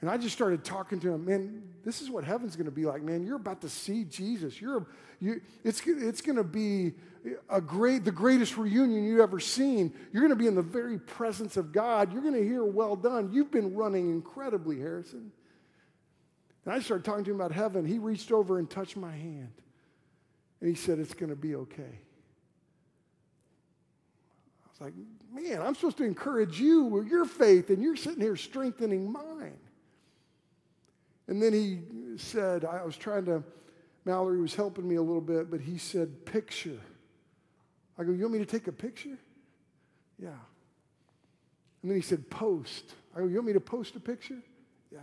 And 0.01 0.09
I 0.09 0.17
just 0.17 0.33
started 0.33 0.63
talking 0.63 0.99
to 1.01 1.11
him, 1.11 1.25
man, 1.25 1.61
this 1.83 2.01
is 2.01 2.09
what 2.09 2.23
heaven's 2.23 2.55
going 2.55 2.65
to 2.65 2.71
be 2.71 2.85
like, 2.85 3.03
man. 3.03 3.25
You're 3.25 3.35
about 3.35 3.61
to 3.61 3.69
see 3.69 4.05
Jesus. 4.05 4.61
You're, 4.61 4.87
you, 5.19 5.41
it's, 5.63 5.81
it's 5.85 6.21
going 6.21 6.37
to 6.37 6.43
be 6.43 6.93
a 7.49 7.59
great, 7.59 8.05
the 8.05 8.11
greatest 8.11 8.55
reunion 8.57 9.03
you've 9.03 9.19
ever 9.19 9.41
seen. 9.41 9.93
You're 10.13 10.21
going 10.21 10.31
to 10.31 10.37
be 10.37 10.47
in 10.47 10.55
the 10.55 10.61
very 10.61 10.97
presence 10.97 11.57
of 11.57 11.73
God. 11.73 12.13
You're 12.13 12.21
going 12.21 12.33
to 12.33 12.43
hear, 12.43 12.63
well 12.63 12.95
done. 12.95 13.31
You've 13.33 13.51
been 13.51 13.75
running 13.75 14.09
incredibly, 14.09 14.79
Harrison. 14.79 15.33
And 16.63 16.73
I 16.73 16.79
started 16.79 17.03
talking 17.03 17.25
to 17.25 17.31
him 17.31 17.35
about 17.35 17.51
heaven. 17.51 17.85
He 17.85 17.99
reached 17.99 18.31
over 18.31 18.57
and 18.57 18.69
touched 18.69 18.95
my 18.95 19.11
hand. 19.11 19.51
And 20.61 20.69
he 20.69 20.75
said, 20.75 20.99
it's 20.99 21.13
going 21.13 21.29
to 21.29 21.35
be 21.35 21.55
okay. 21.55 21.99
I 24.79 24.85
was 24.85 24.93
like, 24.93 25.43
man, 25.43 25.61
I'm 25.61 25.75
supposed 25.75 25.97
to 25.97 26.03
encourage 26.03 26.59
you 26.59 26.83
with 26.83 27.07
your 27.07 27.25
faith, 27.25 27.69
and 27.69 27.81
you're 27.81 27.95
sitting 27.95 28.21
here 28.21 28.35
strengthening 28.35 29.11
mine. 29.11 29.57
And 31.27 31.41
then 31.41 31.53
he 31.53 31.81
said, 32.17 32.65
I 32.65 32.83
was 32.83 32.97
trying 32.97 33.25
to, 33.25 33.43
Mallory 34.05 34.41
was 34.41 34.55
helping 34.55 34.87
me 34.87 34.95
a 34.95 35.01
little 35.01 35.21
bit, 35.21 35.51
but 35.51 35.61
he 35.61 35.77
said, 35.77 36.25
picture. 36.25 36.79
I 37.97 38.03
go, 38.03 38.11
you 38.11 38.21
want 38.21 38.33
me 38.33 38.39
to 38.39 38.45
take 38.45 38.67
a 38.67 38.71
picture? 38.71 39.17
Yeah. 40.17 40.29
And 41.81 41.91
then 41.91 41.95
he 41.95 42.01
said, 42.01 42.29
post. 42.29 42.95
I 43.15 43.19
go, 43.19 43.27
you 43.27 43.35
want 43.35 43.47
me 43.47 43.53
to 43.53 43.59
post 43.59 43.95
a 43.95 43.99
picture? 43.99 44.39
Yeah. 44.91 44.99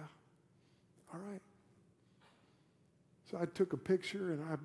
All 1.13 1.21
right. 1.31 1.41
So 3.31 3.39
I 3.41 3.45
took 3.47 3.73
a 3.73 3.77
picture 3.77 4.33
and 4.33 4.43
I, 4.45 4.57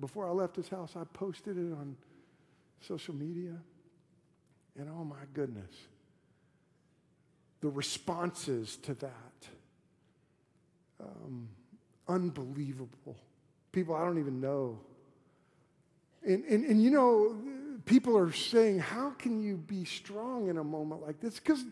before 0.00 0.26
I 0.26 0.30
left 0.30 0.56
his 0.56 0.68
house, 0.68 0.92
I 0.96 1.04
posted 1.12 1.56
it 1.56 1.72
on 1.72 1.96
social 2.80 3.14
media. 3.14 3.52
And 4.78 4.88
oh 4.88 5.04
my 5.04 5.24
goodness, 5.34 5.74
the 7.60 7.68
responses 7.68 8.76
to 8.78 8.94
that 8.94 9.48
um, 11.00 11.48
unbelievable. 12.08 13.16
People 13.72 13.94
I 13.94 14.04
don't 14.04 14.18
even 14.18 14.40
know. 14.40 14.80
And, 16.26 16.44
and, 16.44 16.64
and 16.64 16.82
you 16.82 16.90
know, 16.90 17.36
people 17.84 18.16
are 18.16 18.32
saying, 18.32 18.80
How 18.80 19.10
can 19.10 19.42
you 19.42 19.56
be 19.56 19.84
strong 19.84 20.48
in 20.48 20.58
a 20.58 20.64
moment 20.64 21.02
like 21.02 21.20
this? 21.20 21.38
Because 21.38 21.64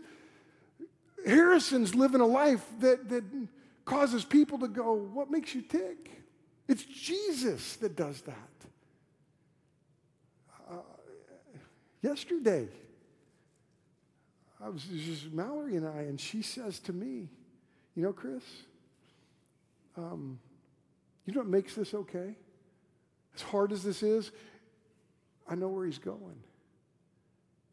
Harrison's 1.26 1.94
living 1.94 2.20
a 2.20 2.26
life 2.26 2.64
that, 2.80 3.08
that 3.08 3.24
causes 3.84 4.24
people 4.24 4.58
to 4.58 4.68
go, 4.68 4.92
What 4.92 5.30
makes 5.30 5.54
you 5.54 5.62
tick? 5.62 6.10
It's 6.66 6.84
Jesus 6.84 7.76
that 7.76 7.96
does 7.96 8.20
that. 8.22 8.34
Uh, 10.70 10.74
yesterday, 12.02 12.68
I 14.60 14.68
was 14.68 14.82
just 14.84 15.32
Mallory 15.32 15.76
and 15.76 15.86
I, 15.86 16.02
and 16.02 16.20
she 16.20 16.42
says 16.42 16.78
to 16.80 16.92
me, 16.92 17.28
You 17.94 18.02
know, 18.02 18.12
Chris, 18.12 18.42
um, 19.96 20.38
you 21.26 21.32
know 21.32 21.40
what 21.40 21.48
makes 21.48 21.74
this 21.74 21.94
okay? 21.94 22.34
As 23.34 23.42
hard 23.42 23.72
as 23.72 23.82
this 23.82 24.02
is, 24.02 24.32
I 25.48 25.54
know 25.54 25.68
where 25.68 25.86
he's 25.86 25.98
going. 25.98 26.42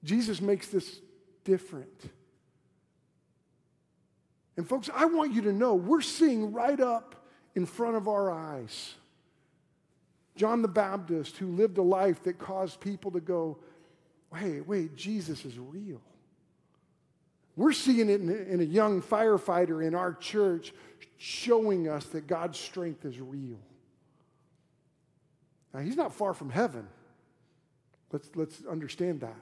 Jesus 0.03 0.39
makes 0.41 0.67
this 0.67 0.99
different. 1.43 2.09
And 4.57 4.67
folks, 4.67 4.89
I 4.93 5.05
want 5.05 5.33
you 5.33 5.41
to 5.43 5.53
know 5.53 5.75
we're 5.75 6.01
seeing 6.01 6.53
right 6.53 6.79
up 6.79 7.25
in 7.55 7.65
front 7.65 7.97
of 7.97 8.07
our 8.07 8.31
eyes 8.31 8.95
John 10.35 10.61
the 10.61 10.67
Baptist, 10.67 11.37
who 11.37 11.47
lived 11.47 11.77
a 11.77 11.81
life 11.81 12.23
that 12.23 12.37
caused 12.37 12.81
people 12.81 13.11
to 13.11 13.21
go, 13.21 13.57
wait, 14.31 14.67
wait, 14.67 14.95
Jesus 14.95 15.45
is 15.45 15.57
real. 15.57 16.01
We're 17.55 17.73
seeing 17.73 18.09
it 18.09 18.21
in, 18.21 18.29
in, 18.29 18.59
a 18.59 18.65
young 18.65 19.01
firefighter 19.01 19.85
in 19.85 19.95
our 19.95 20.13
church 20.13 20.73
showing 21.17 21.87
us 21.87 22.05
that 22.07 22.27
God's 22.27 22.59
strength 22.59 23.05
is 23.05 23.19
real. 23.19 23.59
Now, 25.73 25.79
he's 25.79 25.95
not 25.95 26.13
far 26.13 26.33
from 26.33 26.49
heaven. 26.49 26.87
Let's, 28.11 28.29
let's 28.35 28.65
understand 28.65 29.21
that. 29.21 29.39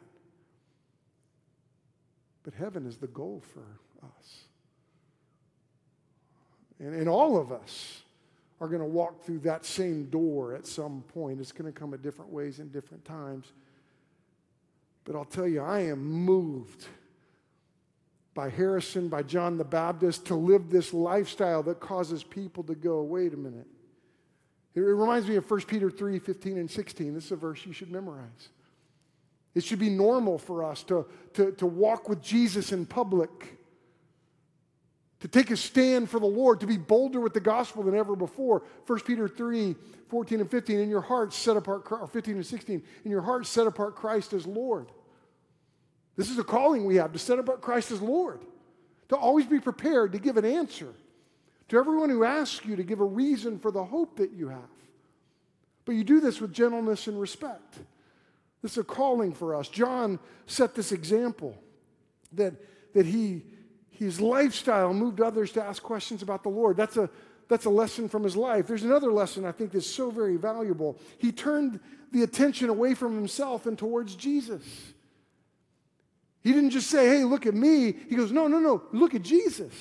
But 2.44 2.54
heaven 2.54 2.86
is 2.86 2.98
the 2.98 3.08
goal 3.08 3.42
for 3.54 3.64
us. 4.06 4.44
And, 6.80 6.94
and 6.94 7.08
all 7.08 7.38
of 7.38 7.52
us 7.52 8.02
are 8.60 8.68
going 8.68 8.82
to 8.82 8.88
walk 8.88 9.24
through 9.24 9.40
that 9.40 9.66
same 9.66 10.06
door 10.06 10.56
at 10.56 10.68
some 10.68 11.04
point. 11.14 11.40
It's 11.40 11.52
going 11.52 11.72
to 11.72 11.78
come 11.78 11.94
at 11.94 12.02
different 12.02 12.32
ways 12.32 12.60
and 12.60 12.72
different 12.72 13.06
times. 13.06 13.52
But 15.04 15.16
I'll 15.16 15.26
tell 15.26 15.48
you, 15.48 15.62
I 15.62 15.80
am 15.82 16.04
moved 16.04 16.86
by 18.34 18.50
Harrison, 18.50 19.10
by 19.10 19.24
John 19.24 19.58
the 19.58 19.64
Baptist, 19.64 20.26
to 20.28 20.36
live 20.36 20.70
this 20.70 20.94
lifestyle 20.94 21.64
that 21.64 21.80
causes 21.80 22.24
people 22.24 22.64
to 22.64 22.76
go, 22.76 23.02
wait 23.04 23.34
a 23.34 23.38
minute. 23.38 23.68
It 24.76 24.80
reminds 24.80 25.28
me 25.28 25.36
of 25.36 25.50
1 25.50 25.62
Peter 25.62 25.92
3 25.92 26.20
15 26.20 26.58
and 26.58 26.70
16. 26.70 27.14
This 27.14 27.26
is 27.26 27.32
a 27.32 27.36
verse 27.36 27.66
you 27.66 27.74
should 27.74 27.92
memorize. 27.92 28.50
It 29.54 29.64
should 29.64 29.80
be 29.80 29.90
normal 29.90 30.40
for 30.40 30.64
us 30.64 30.82
to, 30.84 31.06
to, 31.34 31.52
to 31.54 31.68
walk 31.68 32.10
with 32.10 32.24
Jesus 32.24 32.72
in 32.72 32.88
public, 32.88 33.60
to 35.20 35.28
take 35.28 35.52
a 35.52 35.58
stand 35.58 36.10
for 36.10 36.20
the 36.20 36.26
Lord, 36.26 36.60
to 36.62 36.68
be 36.68 36.78
bolder 36.78 37.20
with 37.20 37.36
the 37.36 37.40
gospel 37.40 37.84
than 37.84 37.96
ever 37.96 38.16
before. 38.16 38.64
1 38.88 39.00
Peter 39.02 39.28
3 39.28 39.76
14 40.10 40.42
and 40.42 40.50
15. 40.50 40.80
In 40.80 40.90
your 40.90 41.02
hearts 41.02 41.36
set 41.36 41.58
apart, 41.58 41.84
or 41.92 42.08
15 42.08 42.36
and 42.36 42.46
16. 42.46 42.84
In 43.06 43.12
your 43.12 43.22
hearts 43.22 43.50
set 43.50 43.68
apart 43.68 43.96
Christ 43.96 44.34
as 44.34 44.48
Lord. 44.48 44.92
This 46.16 46.30
is 46.30 46.38
a 46.38 46.44
calling 46.44 46.86
we 46.86 46.96
have 46.98 47.14
to 47.14 47.20
set 47.20 47.40
apart 47.40 47.62
Christ 47.62 47.92
as 47.92 48.02
Lord, 48.02 48.42
to 49.10 49.16
always 49.16 49.46
be 49.46 49.60
prepared 49.60 50.12
to 50.12 50.20
give 50.20 50.38
an 50.38 50.46
answer 50.46 50.94
to 51.70 51.78
everyone 51.78 52.10
who 52.10 52.24
asks 52.24 52.66
you 52.66 52.76
to 52.76 52.84
give 52.84 53.00
a 53.00 53.06
reason 53.06 53.58
for 53.58 53.72
the 53.72 53.84
hope 53.84 54.18
that 54.18 54.32
you 54.32 54.50
have. 54.50 54.60
But 55.86 55.96
you 55.96 56.04
do 56.04 56.20
this 56.20 56.40
with 56.40 56.54
gentleness 56.54 57.08
and 57.08 57.20
respect. 57.20 57.80
This 58.62 58.74
is 58.74 58.78
a 58.78 58.84
calling 58.84 59.34
for 59.34 59.56
us. 59.56 59.68
John 59.68 60.20
set 60.46 60.76
this 60.76 60.92
example 60.92 61.58
that, 62.34 62.54
that 62.94 63.06
he, 63.06 63.44
his 63.90 64.22
lifestyle 64.22 64.94
moved 64.94 65.20
others 65.20 65.52
to 65.54 65.64
ask 65.64 65.84
questions 65.84 66.22
about 66.22 66.44
the 66.44 66.50
Lord. 66.50 66.78
That's 66.78 66.96
a, 66.96 67.10
that's 67.50 67.66
a 67.66 67.70
lesson 67.70 68.08
from 68.08 68.24
his 68.24 68.38
life. 68.38 68.68
There's 68.68 68.84
another 68.84 69.12
lesson 69.12 69.44
I 69.44 69.52
think 69.52 69.72
that's 69.72 69.88
so 69.88 70.12
very 70.12 70.38
valuable. 70.38 70.98
He 71.18 71.32
turned 71.32 71.80
the 72.12 72.24
attention 72.24 72.70
away 72.70 72.94
from 72.94 73.16
himself 73.16 73.66
and 73.66 73.78
towards 73.78 74.16
Jesus. 74.16 74.93
He 76.44 76.52
didn't 76.52 76.72
just 76.72 76.90
say, 76.90 77.08
hey, 77.08 77.24
look 77.24 77.46
at 77.46 77.54
me. 77.54 77.94
He 78.10 78.16
goes, 78.16 78.32
no, 78.32 78.48
no, 78.48 78.60
no, 78.60 78.84
look 78.92 79.16
at 79.16 79.22
Jesus. 79.22 79.74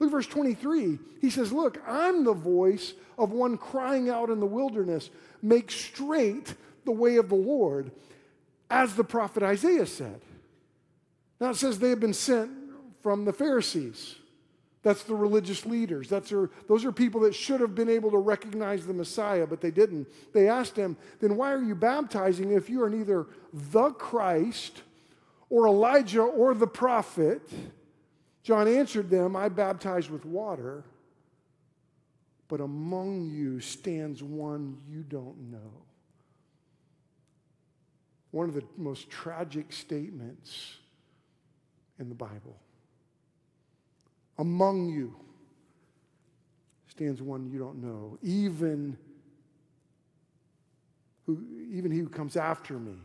Look 0.00 0.08
at 0.08 0.12
verse 0.12 0.26
23. 0.26 0.98
He 1.20 1.30
says, 1.30 1.52
Look, 1.52 1.78
I'm 1.86 2.24
the 2.24 2.32
voice 2.32 2.94
of 3.18 3.32
one 3.32 3.58
crying 3.58 4.08
out 4.08 4.30
in 4.30 4.40
the 4.40 4.46
wilderness, 4.46 5.10
make 5.42 5.70
straight 5.70 6.54
the 6.86 6.90
way 6.90 7.16
of 7.16 7.28
the 7.28 7.34
Lord, 7.34 7.92
as 8.70 8.94
the 8.94 9.04
prophet 9.04 9.42
Isaiah 9.42 9.86
said. 9.86 10.22
Now 11.38 11.50
it 11.50 11.56
says 11.56 11.78
they 11.78 11.90
have 11.90 12.00
been 12.00 12.14
sent 12.14 12.50
from 13.02 13.26
the 13.26 13.32
Pharisees. 13.32 14.16
That's 14.82 15.02
the 15.02 15.14
religious 15.14 15.66
leaders. 15.66 16.08
That's 16.08 16.30
their, 16.30 16.48
those 16.66 16.86
are 16.86 16.92
people 16.92 17.20
that 17.22 17.34
should 17.34 17.60
have 17.60 17.74
been 17.74 17.90
able 17.90 18.10
to 18.12 18.16
recognize 18.16 18.86
the 18.86 18.94
Messiah, 18.94 19.46
but 19.46 19.60
they 19.60 19.70
didn't. 19.70 20.08
They 20.32 20.48
asked 20.48 20.76
him, 20.76 20.96
Then 21.20 21.36
why 21.36 21.52
are 21.52 21.62
you 21.62 21.74
baptizing 21.74 22.52
if 22.52 22.70
you 22.70 22.82
are 22.82 22.88
neither 22.88 23.26
the 23.52 23.90
Christ 23.90 24.80
or 25.50 25.66
Elijah 25.66 26.22
or 26.22 26.54
the 26.54 26.66
prophet? 26.66 27.42
John 28.42 28.66
answered 28.66 29.10
them, 29.10 29.36
I 29.36 29.50
baptize 29.50 30.08
with 30.08 30.24
water, 30.24 30.84
but 32.48 32.60
among 32.60 33.28
you 33.30 33.60
stands 33.60 34.22
one 34.22 34.78
you 34.88 35.02
don't 35.02 35.50
know. 35.50 35.72
One 38.30 38.48
of 38.48 38.54
the 38.54 38.64
most 38.76 39.10
tragic 39.10 39.72
statements 39.72 40.76
in 41.98 42.08
the 42.08 42.14
Bible. 42.14 42.56
Among 44.38 44.88
you 44.88 45.14
stands 46.88 47.20
one 47.20 47.50
you 47.50 47.58
don't 47.58 47.82
know, 47.82 48.18
even 48.22 48.96
who, 51.26 51.44
even 51.70 51.90
he 51.90 51.98
who 51.98 52.08
comes 52.08 52.36
after 52.36 52.74
me. 52.74 52.96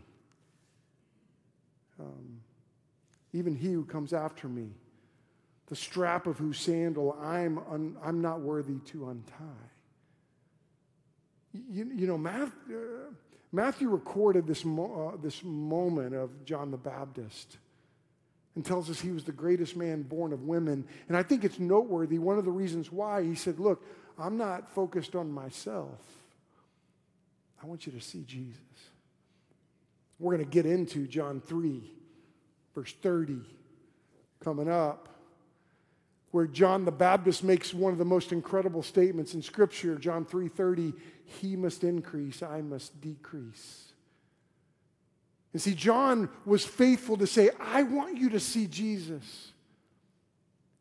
Um, 2.00 2.42
even 3.34 3.56
he 3.56 3.72
who 3.72 3.86
comes 3.86 4.14
after 4.14 4.48
me 4.48 4.70
the 5.68 5.76
strap 5.76 6.28
of 6.28 6.38
whose 6.38 6.60
sandal 6.60 7.18
I'm, 7.20 7.58
un, 7.72 7.98
I'm 8.04 8.22
not 8.22 8.42
worthy 8.42 8.78
to 8.92 9.10
untie. 9.10 9.44
You, 11.54 11.90
you 11.94 12.06
know, 12.06 12.18
Matthew, 12.18 12.54
uh, 12.76 13.12
Matthew 13.52 13.90
recorded 13.90 14.46
this, 14.46 14.64
mo- 14.64 15.14
uh, 15.14 15.22
this 15.22 15.44
moment 15.44 16.14
of 16.14 16.46
John 16.46 16.70
the 16.70 16.78
Baptist 16.78 17.58
and 18.56 18.64
tells 18.64 18.90
us 18.90 19.00
he 19.00 19.12
was 19.12 19.24
the 19.24 19.32
greatest 19.32 19.76
man 19.76 20.04
born 20.04 20.34
of 20.34 20.44
women. 20.44 20.86
And 21.08 21.18
I 21.18 21.24
think 21.24 21.44
it's 21.44 21.60
noteworthy. 21.60 22.20
One 22.20 22.38
of 22.38 22.46
the 22.46 22.52
reasons 22.52 22.92
why 22.92 23.24
he 23.24 23.36
said, 23.36 23.60
Look, 23.60 23.84
I'm 24.20 24.38
not 24.38 24.74
focused 24.74 25.16
on 25.16 25.32
myself. 25.32 26.00
I 27.62 27.66
want 27.66 27.86
you 27.86 27.92
to 27.94 28.02
see 28.02 28.24
Jesus. 28.24 28.60
We're 30.20 30.36
going 30.36 30.48
to 30.48 30.52
get 30.52 30.66
into 30.66 31.08
John 31.08 31.42
3, 31.42 31.92
verse 32.74 32.94
30, 33.02 33.42
coming 34.40 34.70
up, 34.70 35.10
where 36.32 36.48
John 36.48 36.86
the 36.86 36.92
Baptist 36.92 37.44
makes 37.44 37.74
one 37.74 37.92
of 37.92 38.00
the 38.00 38.06
most 38.06 38.32
incredible 38.32 38.84
statements 38.84 39.34
in 39.34 39.42
Scripture. 39.42 39.96
John 39.96 40.26
3:30, 40.26 40.94
he 41.26 41.56
must 41.56 41.84
increase, 41.84 42.44
I 42.44 42.62
must 42.62 43.00
decrease. 43.02 43.94
And 45.54 45.62
see, 45.62 45.74
John 45.74 46.30
was 46.46 46.66
faithful 46.66 47.16
to 47.18 47.26
say, 47.26 47.50
I 47.62 47.84
want 47.84 48.18
you 48.18 48.32
to 48.32 48.42
see 48.42 48.68
Jesus. 48.68 49.54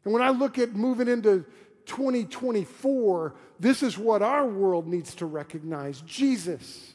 And 0.05 0.13
when 0.13 0.23
I 0.23 0.31
look 0.31 0.59
at 0.59 0.75
moving 0.75 1.07
into 1.07 1.45
2024, 1.87 3.35
this 3.61 3.83
is 3.85 3.97
what 3.97 4.23
our 4.23 4.47
world 4.47 4.89
needs 4.89 5.15
to 5.17 5.27
recognize 5.27 6.01
Jesus, 6.01 6.94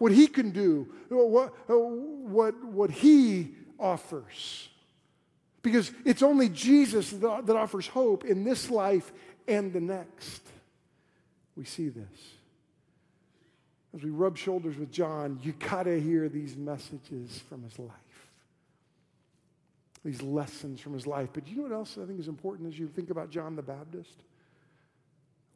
what 0.00 0.12
he 0.12 0.26
can 0.26 0.50
do, 0.50 0.88
what, 1.10 1.52
what, 1.68 2.64
what 2.64 2.90
he 2.90 3.54
offers. 3.78 4.68
Because 5.62 5.92
it's 6.06 6.22
only 6.22 6.48
Jesus 6.48 7.10
that, 7.10 7.50
offers 7.50 7.86
hope 7.86 8.24
in 8.24 8.42
this 8.42 8.70
life 8.70 9.12
and 9.46 9.72
the 9.72 9.80
next. 9.80 10.40
We 11.54 11.66
see 11.66 11.90
this. 11.90 12.18
As 13.94 14.02
we 14.02 14.08
rub 14.08 14.38
shoulders 14.38 14.76
with 14.76 14.90
John, 14.90 15.38
you 15.42 15.52
gotta 15.52 16.00
hear 16.00 16.30
these 16.30 16.56
messages 16.56 17.38
from 17.48 17.62
his 17.62 17.78
life 17.78 17.94
these 20.02 20.22
lessons 20.22 20.80
from 20.80 20.94
his 20.94 21.06
life. 21.06 21.28
But 21.32 21.46
you 21.46 21.56
know 21.56 21.62
what 21.64 21.72
else 21.72 21.98
I 22.02 22.06
think 22.06 22.20
is 22.20 22.28
important 22.28 22.72
as 22.72 22.78
you 22.78 22.88
think 22.88 23.10
about 23.10 23.30
John 23.30 23.54
the 23.54 23.62
Baptist? 23.62 24.24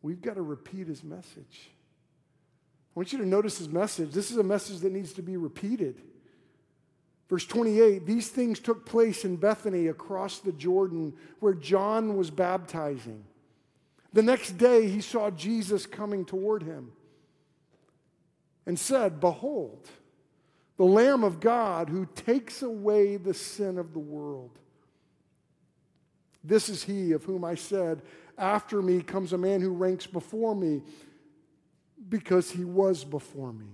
We've 0.02 0.20
got 0.20 0.34
to 0.34 0.42
repeat 0.42 0.86
his 0.86 1.02
message. 1.02 1.70
I 2.94 3.00
want 3.00 3.12
you 3.12 3.18
to 3.18 3.26
notice 3.26 3.58
his 3.58 3.68
message. 3.68 4.12
This 4.12 4.30
is 4.30 4.36
a 4.36 4.44
message 4.44 4.78
that 4.80 4.92
needs 4.92 5.12
to 5.14 5.22
be 5.22 5.36
repeated. 5.36 6.00
Verse 7.28 7.44
28 7.44 8.06
These 8.06 8.28
things 8.28 8.60
took 8.60 8.86
place 8.86 9.24
in 9.24 9.36
Bethany 9.36 9.88
across 9.88 10.38
the 10.38 10.52
Jordan 10.52 11.14
where 11.40 11.54
John 11.54 12.16
was 12.16 12.30
baptizing. 12.30 13.24
The 14.12 14.22
next 14.22 14.52
day 14.52 14.88
he 14.88 15.00
saw 15.00 15.30
Jesus 15.30 15.86
coming 15.86 16.24
toward 16.24 16.62
him 16.62 16.92
and 18.64 18.78
said, 18.78 19.18
Behold, 19.18 19.88
the 20.76 20.84
Lamb 20.84 21.24
of 21.24 21.40
God 21.40 21.88
who 21.88 22.06
takes 22.06 22.62
away 22.62 23.16
the 23.16 23.34
sin 23.34 23.76
of 23.76 23.92
the 23.92 23.98
world. 23.98 24.58
This 26.44 26.68
is 26.68 26.84
he 26.84 27.10
of 27.12 27.24
whom 27.24 27.44
I 27.44 27.56
said, 27.56 28.02
After 28.38 28.82
me 28.82 29.02
comes 29.02 29.32
a 29.32 29.38
man 29.38 29.60
who 29.60 29.70
ranks 29.70 30.06
before 30.06 30.54
me 30.54 30.82
because 32.08 32.50
he 32.50 32.64
was 32.64 33.04
before 33.04 33.52
me. 33.52 33.66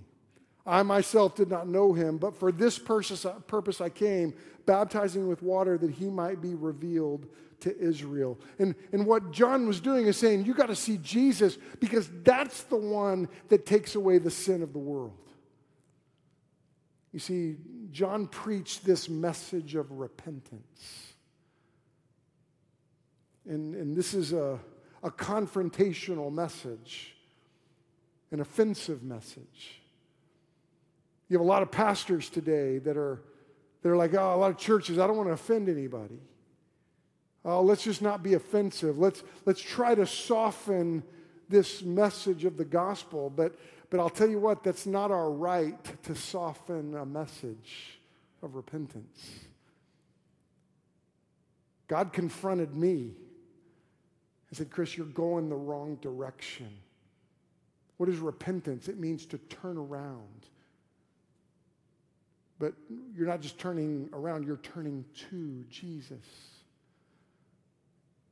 I 0.65 0.83
myself 0.83 1.35
did 1.35 1.49
not 1.49 1.67
know 1.67 1.93
him, 1.93 2.17
but 2.17 2.35
for 2.35 2.51
this 2.51 2.77
purpose 2.77 3.81
I 3.81 3.89
came, 3.89 4.33
baptizing 4.65 5.27
with 5.27 5.41
water 5.41 5.77
that 5.77 5.91
he 5.91 6.09
might 6.09 6.41
be 6.41 6.53
revealed 6.53 7.27
to 7.61 7.77
Israel. 7.79 8.39
And, 8.59 8.75
and 8.91 9.05
what 9.05 9.31
John 9.31 9.67
was 9.67 9.79
doing 9.79 10.07
is 10.07 10.17
saying, 10.17 10.45
You 10.45 10.53
got 10.53 10.67
to 10.67 10.75
see 10.75 10.97
Jesus 10.97 11.57
because 11.79 12.09
that's 12.23 12.63
the 12.63 12.75
one 12.75 13.27
that 13.49 13.65
takes 13.65 13.95
away 13.95 14.17
the 14.17 14.31
sin 14.31 14.61
of 14.61 14.73
the 14.73 14.79
world. 14.79 15.17
You 17.11 17.19
see, 17.19 17.57
John 17.91 18.27
preached 18.27 18.85
this 18.85 19.09
message 19.09 19.75
of 19.75 19.91
repentance. 19.91 21.13
And, 23.47 23.75
and 23.75 23.95
this 23.95 24.13
is 24.13 24.33
a, 24.33 24.59
a 25.03 25.11
confrontational 25.11 26.31
message, 26.31 27.15
an 28.31 28.39
offensive 28.39 29.03
message. 29.03 29.81
You 31.27 31.37
have 31.37 31.45
a 31.45 31.47
lot 31.47 31.61
of 31.61 31.71
pastors 31.71 32.29
today 32.29 32.79
that 32.79 32.97
are, 32.97 33.21
that 33.81 33.89
are 33.89 33.97
like, 33.97 34.13
oh, 34.13 34.35
a 34.35 34.37
lot 34.37 34.51
of 34.51 34.57
churches, 34.57 34.99
I 34.99 35.07
don't 35.07 35.17
want 35.17 35.29
to 35.29 35.33
offend 35.33 35.69
anybody. 35.69 36.19
Oh, 37.43 37.61
let's 37.61 37.83
just 37.83 38.01
not 38.01 38.21
be 38.21 38.33
offensive. 38.33 38.97
Let's, 38.97 39.23
let's 39.45 39.61
try 39.61 39.95
to 39.95 40.05
soften 40.05 41.03
this 41.49 41.81
message 41.81 42.45
of 42.45 42.57
the 42.57 42.65
gospel. 42.65 43.29
But 43.29 43.55
but 43.91 43.99
I'll 43.99 44.09
tell 44.09 44.29
you 44.29 44.39
what, 44.39 44.63
that's 44.63 44.87
not 44.87 45.11
our 45.11 45.29
right 45.29 45.77
to 46.03 46.15
soften 46.15 46.95
a 46.95 47.05
message 47.05 47.99
of 48.41 48.55
repentance. 48.55 49.41
God 51.89 52.13
confronted 52.13 52.73
me 52.73 53.11
and 54.49 54.57
said, 54.57 54.71
Chris, 54.71 54.95
you're 54.95 55.05
going 55.05 55.49
the 55.49 55.57
wrong 55.57 55.97
direction. 55.97 56.69
What 58.01 58.09
is 58.09 58.17
repentance? 58.17 58.87
It 58.87 58.97
means 58.97 59.27
to 59.27 59.37
turn 59.37 59.77
around. 59.77 60.47
But 62.57 62.73
you're 63.15 63.27
not 63.27 63.41
just 63.41 63.59
turning 63.59 64.09
around, 64.11 64.43
you're 64.43 64.57
turning 64.57 65.05
to 65.29 65.63
Jesus. 65.69 66.17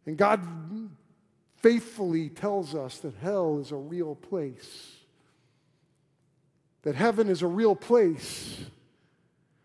And 0.08 0.18
God 0.18 0.42
faithfully 1.58 2.30
tells 2.30 2.74
us 2.74 2.98
that 2.98 3.14
hell 3.22 3.60
is 3.60 3.72
a 3.72 3.76
real 3.76 4.16
place 4.16 4.96
that 6.82 6.96
heaven 6.96 7.30
is 7.30 7.44
a 7.44 7.48
real 7.48 7.76
place. 7.76 8.58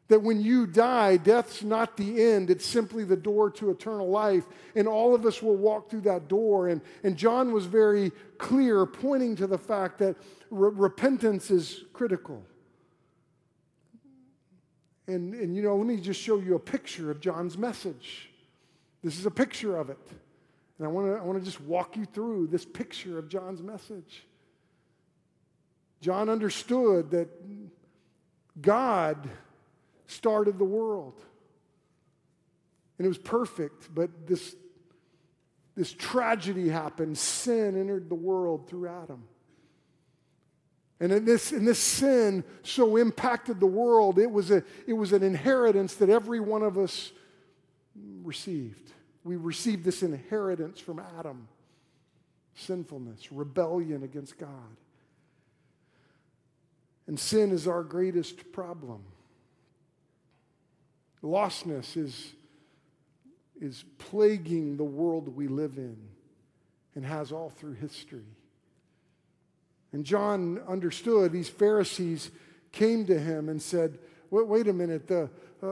That 0.09 0.23
when 0.23 0.43
you 0.43 0.67
die, 0.67 1.17
death's 1.17 1.63
not 1.63 1.97
the 1.97 2.23
end, 2.23 2.51
it's 2.51 2.67
simply 2.67 3.05
the 3.05 3.17
door 3.17 3.51
to 3.53 3.71
eternal 3.71 4.11
life. 4.11 4.45
And 4.75 4.87
all 4.87 5.15
of 5.15 5.25
us 5.25 5.43
will 5.43 5.57
walk 5.57 5.89
through 5.89 6.03
that 6.03 6.29
door. 6.29 6.69
And, 6.69 6.83
and 7.03 7.17
John 7.17 7.53
was 7.53 7.65
very 7.65 8.13
clear, 8.37 8.85
pointing 8.85 9.35
to 9.37 9.47
the 9.47 9.57
fact 9.57 9.99
that 10.01 10.17
re- 10.51 10.71
repentance 10.75 11.51
is 11.51 11.85
critical. 11.95 12.45
And, 15.07 15.35
and, 15.35 15.57
you 15.57 15.63
know, 15.63 15.77
let 15.77 15.87
me 15.87 15.97
just 15.97 16.21
show 16.21 16.39
you 16.39 16.55
a 16.55 16.61
picture 16.61 17.11
of 17.11 17.21
John's 17.21 17.57
message. 17.57 18.31
This 19.03 19.19
is 19.19 19.27
a 19.27 19.31
picture 19.31 19.77
of 19.77 19.91
it. 19.91 19.99
And 20.79 20.87
I 20.87 20.91
want 20.91 21.07
to 21.07 21.15
I 21.15 21.23
wanna 21.23 21.41
just 21.41 21.61
walk 21.61 21.97
you 21.97 22.05
through 22.05 22.49
this 22.49 22.65
picture 22.65 23.19
of 23.19 23.29
John's 23.29 23.63
message. 23.63 24.25
John 26.01 26.29
understood 26.29 27.11
that 27.13 27.29
God 28.61 29.29
started 30.07 30.59
the 30.59 30.65
world. 30.65 31.21
And 32.99 33.05
it 33.05 33.09
was 33.09 33.19
perfect, 33.19 33.93
but 33.95 34.27
this, 34.27 34.55
this 35.77 35.93
tragedy 35.93 36.69
happened. 36.69 37.19
Sin 37.19 37.79
entered 37.79 38.09
the 38.09 38.15
world 38.15 38.69
through 38.69 38.89
Adam. 38.89 39.25
And 41.01 41.13
in 41.13 41.25
this, 41.25 41.53
and 41.53 41.67
this 41.67 41.81
sin 41.81 42.45
so 42.63 42.97
impacted 42.97 43.59
the 43.59 43.67
world, 43.67 44.19
it 44.19 44.31
was, 44.31 44.51
a, 44.51 44.63
it 44.87 44.93
was 44.93 45.13
an 45.13 45.23
inheritance 45.23 45.97
that 45.97 46.09
every 46.09 46.41
one 46.41 46.63
of 46.63 46.79
us 46.79 47.11
received. 48.23 48.93
We 49.25 49.37
received 49.37 49.85
this 49.85 50.03
inheritance 50.03 50.79
from 50.79 51.01
Adam 51.19 51.49
sinfulness, 52.57 53.33
rebellion 53.33 54.05
against 54.05 54.39
God. 54.39 54.49
And 57.09 57.19
sin 57.19 57.51
is 57.51 57.67
our 57.67 57.83
greatest 57.83 58.53
problem. 58.53 59.03
Lostness 61.25 61.97
is, 61.97 62.33
is 63.59 63.85
plaguing 63.99 64.77
the 64.77 64.85
world 64.85 65.35
we 65.35 65.49
live 65.49 65.79
in 65.79 65.97
and 66.95 67.05
has 67.05 67.33
all 67.33 67.49
through 67.49 67.73
history. 67.75 68.27
And 69.93 70.05
John 70.05 70.61
understood 70.69 71.33
these 71.33 71.49
Pharisees 71.49 72.31
came 72.73 73.07
to 73.07 73.19
him 73.19 73.49
and 73.49 73.61
said, 73.63 73.99
Wait, 74.31 74.47
wait 74.47 74.69
a 74.69 74.73
minute, 74.73 75.07
the, 75.07 75.31
uh, 75.63 75.69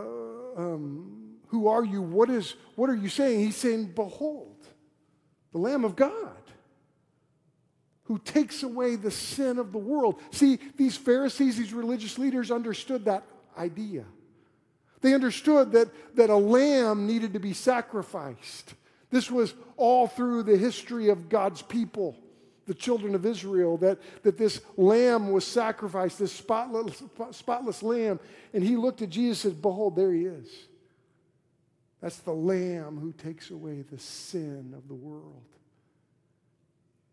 um, 0.56 1.36
who 1.48 1.68
are 1.68 1.84
you? 1.84 2.00
What, 2.00 2.30
is, 2.30 2.54
what 2.76 2.88
are 2.88 2.96
you 2.96 3.08
saying? 3.08 3.40
He's 3.40 3.56
saying, 3.56 3.92
Behold, 3.94 4.56
the 5.52 5.58
Lamb 5.58 5.84
of 5.84 5.96
God 5.96 6.36
who 8.04 8.18
takes 8.18 8.62
away 8.62 8.96
the 8.96 9.10
sin 9.10 9.58
of 9.58 9.72
the 9.72 9.78
world. 9.78 10.20
See, 10.30 10.58
these 10.76 10.96
Pharisees, 10.96 11.56
these 11.56 11.72
religious 11.72 12.18
leaders 12.18 12.50
understood 12.50 13.04
that 13.04 13.24
idea. 13.56 14.04
They 15.02 15.14
understood 15.14 15.72
that, 15.72 15.88
that 16.16 16.30
a 16.30 16.36
lamb 16.36 17.06
needed 17.06 17.34
to 17.34 17.40
be 17.40 17.52
sacrificed. 17.52 18.74
This 19.10 19.30
was 19.30 19.52
all 19.76 20.06
through 20.06 20.44
the 20.44 20.56
history 20.56 21.10
of 21.10 21.28
God's 21.28 21.60
people, 21.60 22.16
the 22.66 22.74
children 22.74 23.14
of 23.14 23.26
Israel, 23.26 23.76
that, 23.78 23.98
that 24.22 24.38
this 24.38 24.62
lamb 24.76 25.32
was 25.32 25.46
sacrificed, 25.46 26.20
this 26.20 26.32
spotless, 26.32 27.02
spotless 27.32 27.82
lamb. 27.82 28.20
And 28.54 28.62
he 28.62 28.76
looked 28.76 29.02
at 29.02 29.10
Jesus 29.10 29.44
and 29.44 29.54
said, 29.54 29.62
Behold, 29.62 29.96
there 29.96 30.12
he 30.12 30.24
is. 30.24 30.48
That's 32.00 32.18
the 32.18 32.32
lamb 32.32 32.98
who 32.98 33.12
takes 33.12 33.50
away 33.50 33.82
the 33.82 33.98
sin 33.98 34.72
of 34.76 34.88
the 34.88 34.94
world. 34.94 35.42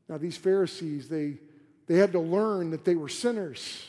Now, 0.08 0.18
these 0.18 0.38
Pharisees, 0.38 1.10
they, 1.10 1.38
they 1.88 1.96
had 1.96 2.12
to 2.14 2.20
learn 2.20 2.70
that 2.72 2.86
they 2.86 2.96
were 2.96 3.10
sinners. 3.10 3.88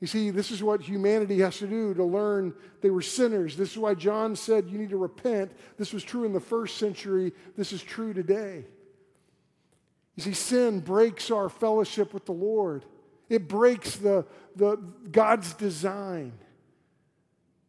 You 0.00 0.06
see, 0.06 0.30
this 0.30 0.50
is 0.50 0.62
what 0.62 0.80
humanity 0.80 1.40
has 1.40 1.58
to 1.58 1.66
do 1.66 1.92
to 1.94 2.04
learn 2.04 2.54
they 2.82 2.90
were 2.90 3.02
sinners. 3.02 3.56
This 3.56 3.72
is 3.72 3.78
why 3.78 3.94
John 3.94 4.36
said 4.36 4.68
you 4.68 4.78
need 4.78 4.90
to 4.90 4.96
repent. 4.96 5.50
This 5.76 5.92
was 5.92 6.04
true 6.04 6.24
in 6.24 6.32
the 6.32 6.40
first 6.40 6.76
century, 6.76 7.32
this 7.56 7.72
is 7.72 7.82
true 7.82 8.12
today. 8.12 8.64
You 10.14 10.22
see, 10.22 10.32
sin 10.32 10.80
breaks 10.80 11.30
our 11.30 11.48
fellowship 11.48 12.12
with 12.12 12.26
the 12.26 12.32
Lord, 12.32 12.84
It 13.28 13.48
breaks 13.48 13.96
the, 13.96 14.24
the 14.56 14.76
God's 15.10 15.52
design. 15.54 16.32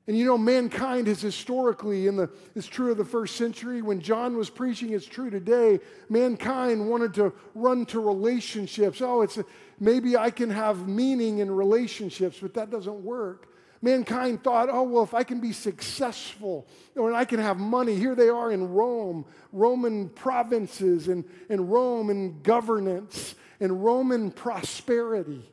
And 0.09 0.17
you 0.17 0.25
know, 0.25 0.39
mankind 0.39 1.05
has 1.05 1.21
historically, 1.21 2.07
in 2.07 2.15
the, 2.15 2.31
it's 2.55 2.65
true 2.65 2.89
of 2.89 2.97
the 2.97 3.05
first 3.05 3.35
century, 3.35 3.83
when 3.83 4.01
John 4.01 4.35
was 4.35 4.49
preaching, 4.49 4.93
it's 4.93 5.05
true 5.05 5.29
today, 5.29 5.79
mankind 6.09 6.89
wanted 6.89 7.13
to 7.13 7.31
run 7.53 7.85
to 7.85 7.99
relationships. 7.99 9.01
Oh, 9.03 9.21
it's 9.21 9.37
a, 9.37 9.45
maybe 9.79 10.17
I 10.17 10.31
can 10.31 10.49
have 10.49 10.87
meaning 10.87 11.37
in 11.37 11.51
relationships, 11.51 12.39
but 12.41 12.55
that 12.55 12.71
doesn't 12.71 13.03
work. 13.03 13.53
Mankind 13.83 14.43
thought, 14.43 14.67
oh, 14.71 14.81
well, 14.81 15.03
if 15.03 15.13
I 15.13 15.21
can 15.21 15.39
be 15.39 15.51
successful 15.53 16.67
or 16.95 17.13
I 17.13 17.23
can 17.23 17.39
have 17.39 17.59
money, 17.59 17.93
here 17.93 18.15
they 18.15 18.29
are 18.29 18.51
in 18.51 18.67
Rome, 18.67 19.25
Roman 19.53 20.09
provinces 20.09 21.07
and, 21.07 21.23
and 21.49 21.71
Rome 21.71 22.09
and 22.09 22.41
governance 22.41 23.35
and 23.59 23.85
Roman 23.85 24.31
prosperity. 24.31 25.47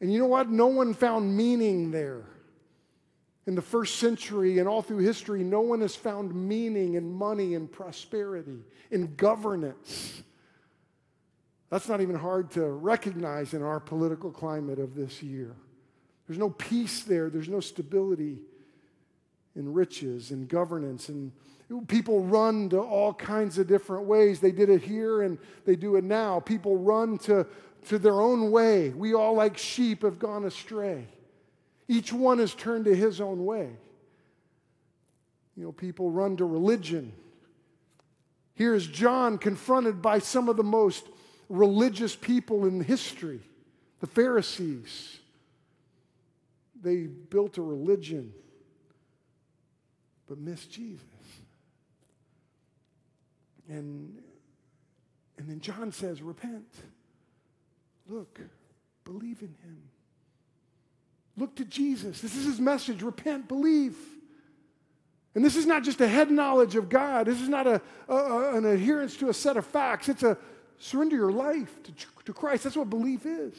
And 0.00 0.12
you 0.12 0.20
know 0.20 0.26
what? 0.28 0.48
No 0.48 0.68
one 0.68 0.94
found 0.94 1.36
meaning 1.36 1.90
there. 1.90 2.26
In 3.46 3.54
the 3.54 3.62
first 3.62 3.96
century 3.96 4.58
and 4.58 4.66
all 4.66 4.80
through 4.80 4.98
history, 4.98 5.44
no 5.44 5.60
one 5.60 5.80
has 5.82 5.94
found 5.94 6.34
meaning 6.34 6.94
in 6.94 7.12
money 7.12 7.54
and 7.54 7.70
prosperity, 7.70 8.64
in 8.90 9.14
governance. 9.16 10.22
That's 11.70 11.88
not 11.88 12.00
even 12.00 12.14
hard 12.14 12.50
to 12.52 12.64
recognize 12.64 13.52
in 13.52 13.62
our 13.62 13.80
political 13.80 14.30
climate 14.30 14.78
of 14.78 14.94
this 14.94 15.22
year. 15.22 15.56
There's 16.26 16.38
no 16.38 16.50
peace 16.50 17.02
there, 17.02 17.28
there's 17.28 17.48
no 17.48 17.60
stability 17.60 18.38
in 19.56 19.72
riches 19.72 20.30
and 20.30 20.48
governance. 20.48 21.08
And 21.08 21.32
people 21.86 22.20
run 22.24 22.68
to 22.70 22.80
all 22.80 23.12
kinds 23.12 23.58
of 23.58 23.66
different 23.66 24.06
ways. 24.06 24.40
They 24.40 24.52
did 24.52 24.68
it 24.68 24.82
here 24.82 25.22
and 25.22 25.38
they 25.64 25.76
do 25.76 25.96
it 25.96 26.04
now. 26.04 26.40
People 26.40 26.76
run 26.76 27.18
to, 27.18 27.46
to 27.88 27.98
their 27.98 28.20
own 28.20 28.50
way. 28.50 28.90
We 28.90 29.14
all, 29.14 29.34
like 29.34 29.58
sheep, 29.58 30.02
have 30.02 30.18
gone 30.18 30.44
astray. 30.44 31.06
Each 31.86 32.12
one 32.12 32.38
has 32.38 32.54
turned 32.54 32.86
to 32.86 32.94
his 32.94 33.20
own 33.20 33.44
way. 33.44 33.70
You 35.56 35.64
know, 35.64 35.72
people 35.72 36.10
run 36.10 36.36
to 36.38 36.44
religion. 36.44 37.12
Here's 38.54 38.86
John 38.86 39.38
confronted 39.38 40.00
by 40.00 40.18
some 40.18 40.48
of 40.48 40.56
the 40.56 40.64
most 40.64 41.06
religious 41.48 42.16
people 42.16 42.64
in 42.64 42.82
history, 42.82 43.40
the 44.00 44.06
Pharisees 44.06 45.18
they 46.84 47.06
built 47.06 47.58
a 47.58 47.62
religion 47.62 48.32
but 50.28 50.38
missed 50.38 50.70
Jesus. 50.70 51.02
And, 53.68 54.18
and 55.38 55.48
then 55.48 55.60
John 55.60 55.90
says, 55.90 56.22
Repent. 56.22 56.68
Look, 58.06 58.38
believe 59.04 59.40
in 59.40 59.54
him. 59.64 59.82
Look 61.36 61.56
to 61.56 61.64
Jesus. 61.64 62.20
This 62.20 62.36
is 62.36 62.44
his 62.44 62.60
message 62.60 63.02
repent, 63.02 63.48
believe. 63.48 63.96
And 65.34 65.44
this 65.44 65.56
is 65.56 65.66
not 65.66 65.82
just 65.82 66.00
a 66.00 66.06
head 66.06 66.30
knowledge 66.30 66.76
of 66.76 66.88
God. 66.88 67.26
This 67.26 67.40
is 67.40 67.48
not 67.48 67.66
a, 67.66 67.80
a, 68.08 68.56
an 68.56 68.64
adherence 68.64 69.16
to 69.16 69.30
a 69.30 69.34
set 69.34 69.56
of 69.56 69.66
facts. 69.66 70.08
It's 70.08 70.22
a 70.22 70.38
surrender 70.78 71.16
your 71.16 71.32
life 71.32 71.82
to, 71.82 71.92
to 72.26 72.32
Christ. 72.32 72.64
That's 72.64 72.76
what 72.76 72.88
belief 72.88 73.26
is. 73.26 73.54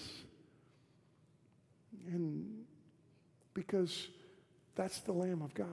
And 2.08 2.64
because 3.54 4.08
that's 4.76 5.00
the 5.00 5.12
Lamb 5.12 5.42
of 5.42 5.54
God 5.54 5.68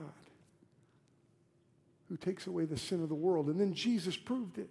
who 2.09 2.17
takes 2.17 2.47
away 2.47 2.65
the 2.65 2.77
sin 2.77 3.01
of 3.01 3.09
the 3.09 3.15
world. 3.15 3.47
And 3.47 3.59
then 3.59 3.73
Jesus 3.73 4.17
proved 4.17 4.57
it 4.57 4.69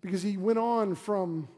because 0.00 0.22
he 0.22 0.36
went 0.36 0.58
on 0.58 0.94
from 0.94 1.48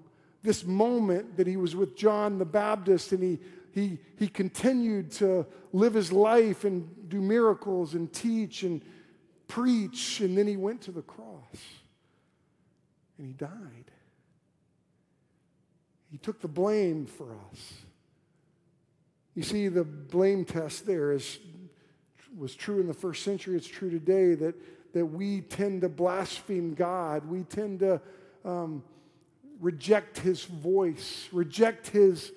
this 0.43 0.65
moment 0.65 1.37
that 1.37 1.47
he 1.47 1.57
was 1.57 1.77
with 1.77 1.97
John 1.97 2.39
the 2.39 2.45
Baptist 2.45 3.13
and 3.13 3.23
he, 3.23 3.39
he, 3.73 3.99
he 4.17 4.29
continued 4.29 5.11
to 5.13 5.47
live 5.73 5.95
his 5.95 6.13
life 6.13 6.65
and 6.65 7.09
do 7.09 7.21
miracles 7.21 7.95
and 7.95 8.13
teach 8.13 8.63
and 8.63 8.83
preach. 9.47 10.21
And 10.21 10.37
then 10.37 10.47
he 10.47 10.57
went 10.57 10.83
to 10.83 10.93
the 10.93 11.03
cross 11.03 11.57
and 13.19 13.27
he 13.27 13.33
died. 13.33 13.91
He 16.11 16.19
took 16.19 16.41
the 16.41 16.49
blame 16.49 17.07
for 17.07 17.33
us. 17.51 17.73
You 19.35 19.43
see, 19.43 19.69
the 19.69 19.85
blame 19.85 20.45
test 20.45 20.87
there 20.87 21.13
is, 21.13 21.39
was 22.37 22.55
true 22.55 22.81
in 22.81 22.87
the 22.87 22.95
first 22.95 23.23
century. 23.23 23.57
It's 23.57 23.69
true 23.69 23.91
today 23.91 24.35
that, 24.35 24.55
that 24.95 25.07
we 25.07 25.43
tend 25.43 25.83
to 25.83 25.89
blaspheme 25.89 26.75
God. 26.75 27.25
We 27.27 27.45
tend 27.45 27.81
to 27.81 28.01
um, 28.45 28.83
reject 29.61 30.19
His 30.19 30.45
voice, 30.45 31.29
reject 31.31 31.89
His, 31.89 32.33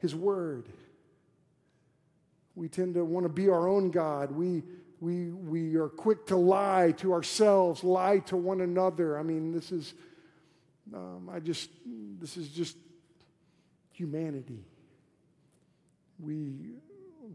His 0.00 0.14
word. 0.14 0.68
We 2.54 2.68
tend 2.68 2.94
to 2.94 3.04
want 3.04 3.24
to 3.24 3.32
be 3.32 3.48
our 3.48 3.68
own 3.68 3.90
God. 3.90 4.32
We, 4.32 4.62
we, 5.00 5.30
we 5.30 5.76
are 5.76 5.88
quick 5.88 6.26
to 6.26 6.36
lie 6.36 6.92
to 6.98 7.12
ourselves, 7.12 7.84
lie 7.84 8.18
to 8.26 8.36
one 8.36 8.60
another. 8.60 9.18
I 9.18 9.22
mean, 9.22 9.52
this 9.52 9.72
is, 9.72 9.94
um, 10.94 11.30
I 11.32 11.40
just, 11.40 11.70
this 12.18 12.36
is 12.36 12.48
just 12.48 12.76
humanity 13.92 14.64
we 16.22 16.74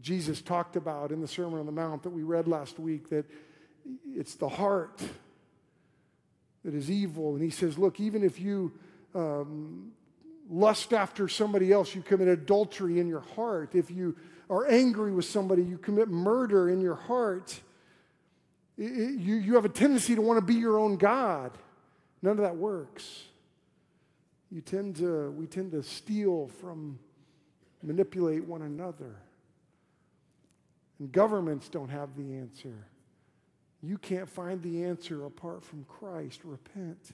Jesus 0.00 0.42
talked 0.42 0.76
about 0.76 1.10
in 1.10 1.20
the 1.20 1.28
Sermon 1.28 1.58
on 1.58 1.66
the 1.66 1.72
Mount 1.72 2.02
that 2.02 2.10
we 2.10 2.22
read 2.22 2.48
last 2.48 2.78
week 2.78 3.08
that 3.08 3.24
it's 4.14 4.34
the 4.34 4.48
heart 4.48 5.02
that 6.64 6.74
is 6.74 6.90
evil. 6.90 7.34
And 7.34 7.42
he 7.42 7.50
says, 7.50 7.78
look, 7.78 7.98
even 7.98 8.22
if 8.22 8.38
you 8.38 8.72
um, 9.14 9.92
lust 10.48 10.92
after 10.92 11.28
somebody 11.28 11.72
else, 11.72 11.94
you 11.94 12.02
commit 12.02 12.28
adultery 12.28 13.00
in 13.00 13.08
your 13.08 13.20
heart. 13.20 13.74
If 13.74 13.90
you 13.90 14.16
are 14.48 14.66
angry 14.68 15.12
with 15.12 15.24
somebody, 15.24 15.62
you 15.62 15.78
commit 15.78 16.08
murder 16.08 16.68
in 16.68 16.80
your 16.80 16.94
heart. 16.94 17.58
It, 18.78 19.18
you, 19.18 19.36
you 19.36 19.54
have 19.54 19.64
a 19.64 19.70
tendency 19.70 20.14
to 20.14 20.20
want 20.20 20.38
to 20.38 20.44
be 20.44 20.54
your 20.54 20.78
own 20.78 20.96
God. 20.96 21.52
None 22.22 22.32
of 22.32 22.38
that 22.38 22.56
works. 22.56 23.24
You 24.50 24.60
tend 24.60 24.96
to, 24.96 25.30
we 25.32 25.46
tend 25.46 25.72
to 25.72 25.82
steal 25.82 26.48
from 26.60 26.98
manipulate 27.82 28.44
one 28.44 28.62
another. 28.62 29.16
And 30.98 31.12
governments 31.12 31.68
don't 31.68 31.88
have 31.88 32.16
the 32.16 32.34
answer. 32.36 32.86
You 33.82 33.98
can't 33.98 34.28
find 34.28 34.62
the 34.62 34.84
answer 34.84 35.26
apart 35.26 35.62
from 35.62 35.84
Christ. 35.84 36.40
Repent. 36.44 37.12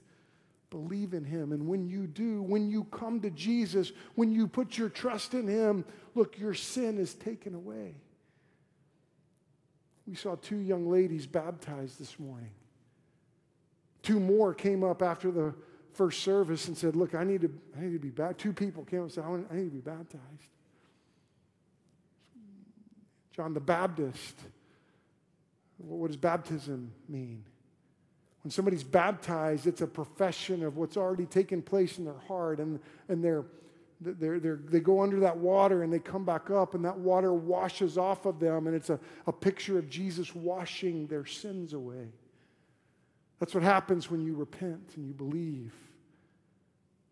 Believe 0.72 1.12
in 1.12 1.22
him. 1.22 1.52
And 1.52 1.68
when 1.68 1.86
you 1.86 2.06
do, 2.06 2.40
when 2.40 2.70
you 2.70 2.84
come 2.84 3.20
to 3.20 3.30
Jesus, 3.30 3.92
when 4.14 4.32
you 4.32 4.48
put 4.48 4.78
your 4.78 4.88
trust 4.88 5.34
in 5.34 5.46
him, 5.46 5.84
look, 6.14 6.38
your 6.38 6.54
sin 6.54 6.96
is 6.96 7.12
taken 7.12 7.54
away. 7.54 7.94
We 10.06 10.14
saw 10.14 10.34
two 10.36 10.56
young 10.56 10.90
ladies 10.90 11.26
baptized 11.26 12.00
this 12.00 12.18
morning. 12.18 12.52
Two 14.02 14.18
more 14.18 14.54
came 14.54 14.82
up 14.82 15.02
after 15.02 15.30
the 15.30 15.54
first 15.92 16.22
service 16.22 16.68
and 16.68 16.76
said, 16.76 16.96
Look, 16.96 17.14
I 17.14 17.22
need 17.22 17.42
to, 17.42 17.52
I 17.76 17.82
need 17.82 17.92
to 17.92 17.98
be 17.98 18.08
baptized. 18.08 18.38
Two 18.38 18.54
people 18.54 18.82
came 18.84 19.00
up 19.00 19.04
and 19.04 19.12
said, 19.12 19.24
I 19.24 19.54
need 19.54 19.64
to 19.64 19.70
be 19.70 19.80
baptized. 19.80 20.22
John 23.36 23.52
the 23.52 23.60
Baptist. 23.60 24.36
What 25.76 26.06
does 26.06 26.16
baptism 26.16 26.92
mean? 27.08 27.44
When 28.42 28.50
somebody's 28.50 28.82
baptized, 28.82 29.66
it's 29.66 29.82
a 29.82 29.86
profession 29.86 30.64
of 30.64 30.76
what's 30.76 30.96
already 30.96 31.26
taken 31.26 31.62
place 31.62 31.98
in 31.98 32.04
their 32.04 32.18
heart, 32.26 32.58
and, 32.58 32.80
and 33.08 33.22
they're, 33.22 33.44
they're, 34.00 34.40
they're, 34.40 34.60
they 34.68 34.80
go 34.80 35.00
under 35.00 35.20
that 35.20 35.36
water 35.36 35.84
and 35.84 35.92
they 35.92 36.00
come 36.00 36.24
back 36.24 36.50
up, 36.50 36.74
and 36.74 36.84
that 36.84 36.98
water 36.98 37.32
washes 37.32 37.96
off 37.96 38.26
of 38.26 38.40
them, 38.40 38.66
and 38.66 38.74
it's 38.74 38.90
a, 38.90 38.98
a 39.28 39.32
picture 39.32 39.78
of 39.78 39.88
Jesus 39.88 40.34
washing 40.34 41.06
their 41.06 41.24
sins 41.24 41.72
away. 41.72 42.08
That's 43.38 43.54
what 43.54 43.62
happens 43.62 44.10
when 44.10 44.20
you 44.22 44.34
repent 44.34 44.92
and 44.96 45.06
you 45.06 45.14
believe. 45.14 45.72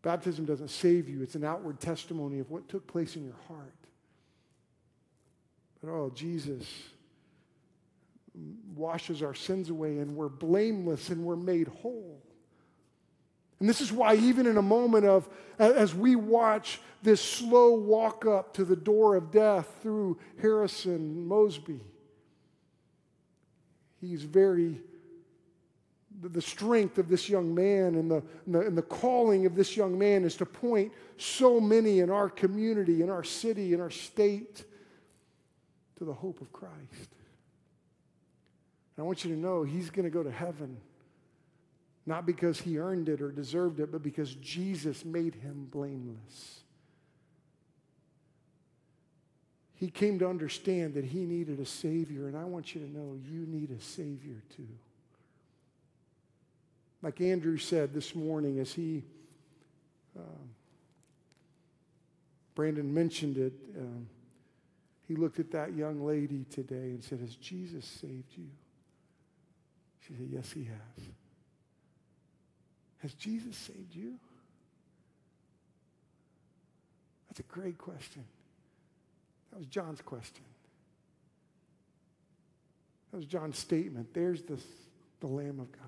Baptism 0.02 0.46
doesn't 0.46 0.70
save 0.70 1.08
you, 1.08 1.22
it's 1.22 1.36
an 1.36 1.44
outward 1.44 1.78
testimony 1.78 2.40
of 2.40 2.50
what 2.50 2.68
took 2.68 2.86
place 2.86 3.14
in 3.14 3.24
your 3.24 3.36
heart. 3.46 3.74
But 5.80 5.90
oh, 5.90 6.10
Jesus 6.14 6.66
washes 8.74 9.22
our 9.22 9.34
sins 9.34 9.70
away 9.70 9.98
and 9.98 10.14
we're 10.14 10.28
blameless 10.28 11.10
and 11.10 11.24
we're 11.24 11.36
made 11.36 11.68
whole. 11.68 12.22
And 13.60 13.68
this 13.68 13.82
is 13.82 13.92
why, 13.92 14.14
even 14.14 14.46
in 14.46 14.56
a 14.56 14.62
moment 14.62 15.04
of, 15.04 15.28
as 15.58 15.94
we 15.94 16.16
watch 16.16 16.80
this 17.02 17.20
slow 17.20 17.74
walk 17.74 18.24
up 18.24 18.54
to 18.54 18.64
the 18.64 18.76
door 18.76 19.16
of 19.16 19.30
death 19.30 19.68
through 19.82 20.18
Harrison 20.40 21.26
Mosby, 21.26 21.80
he's 24.00 24.22
very, 24.22 24.80
the 26.22 26.40
strength 26.40 26.96
of 26.96 27.10
this 27.10 27.28
young 27.28 27.54
man 27.54 27.96
and 27.96 28.10
the, 28.10 28.22
and 28.46 28.54
the, 28.54 28.60
and 28.60 28.78
the 28.78 28.82
calling 28.82 29.44
of 29.44 29.54
this 29.54 29.76
young 29.76 29.98
man 29.98 30.24
is 30.24 30.36
to 30.36 30.46
point 30.46 30.90
so 31.18 31.60
many 31.60 32.00
in 32.00 32.08
our 32.08 32.30
community, 32.30 33.02
in 33.02 33.10
our 33.10 33.24
city, 33.24 33.74
in 33.74 33.80
our 33.80 33.90
state 33.90 34.64
to 35.98 36.06
the 36.06 36.14
hope 36.14 36.40
of 36.40 36.50
Christ. 36.50 37.10
I 39.00 39.02
want 39.02 39.24
you 39.24 39.34
to 39.34 39.40
know 39.40 39.62
he's 39.62 39.88
going 39.88 40.04
to 40.04 40.10
go 40.10 40.22
to 40.22 40.30
heaven 40.30 40.76
Not 42.06 42.26
because 42.26 42.60
he 42.60 42.78
earned 42.78 43.08
it 43.08 43.22
or 43.22 43.30
deserved 43.30 43.80
it, 43.80 43.90
but 43.90 44.02
because 44.02 44.34
Jesus 44.34 45.04
made 45.04 45.34
him 45.36 45.68
blameless. 45.70 46.60
He 49.74 49.90
came 49.90 50.18
to 50.18 50.28
understand 50.28 50.94
that 50.94 51.06
he 51.06 51.20
needed 51.24 51.60
a 51.60 51.64
Savior, 51.64 52.28
and 52.28 52.36
I 52.36 52.44
want 52.44 52.74
you 52.74 52.82
to 52.82 52.90
know 52.90 53.18
you 53.24 53.46
need 53.46 53.70
a 53.70 53.80
Savior 53.80 54.42
too. 54.54 54.68
Like 57.02 57.20
Andrew 57.22 57.56
said 57.56 57.94
this 57.94 58.14
morning 58.14 58.58
as 58.58 58.74
he, 58.74 59.02
um, 60.18 60.50
Brandon 62.54 62.92
mentioned 62.92 63.38
it, 63.38 63.54
um, 63.78 64.06
he 65.08 65.16
looked 65.16 65.38
at 65.38 65.50
that 65.52 65.74
young 65.74 66.04
lady 66.04 66.44
today 66.50 66.90
and 66.90 67.02
said, 67.02 67.20
Has 67.20 67.36
Jesus 67.36 67.86
saved 67.86 68.36
you? 68.36 68.48
She 70.10 70.16
said, 70.16 70.28
Yes, 70.30 70.52
he 70.52 70.64
has. 70.64 71.04
Has 72.98 73.14
Jesus 73.14 73.56
saved 73.56 73.94
you? 73.94 74.14
That's 77.28 77.40
a 77.40 77.44
great 77.44 77.78
question. 77.78 78.24
That 79.50 79.58
was 79.58 79.66
John's 79.66 80.00
question. 80.00 80.44
That 83.10 83.18
was 83.18 83.26
John's 83.26 83.58
statement. 83.58 84.12
There's 84.12 84.42
the, 84.42 84.58
the 85.20 85.28
Lamb 85.28 85.60
of 85.60 85.70
God 85.72 85.86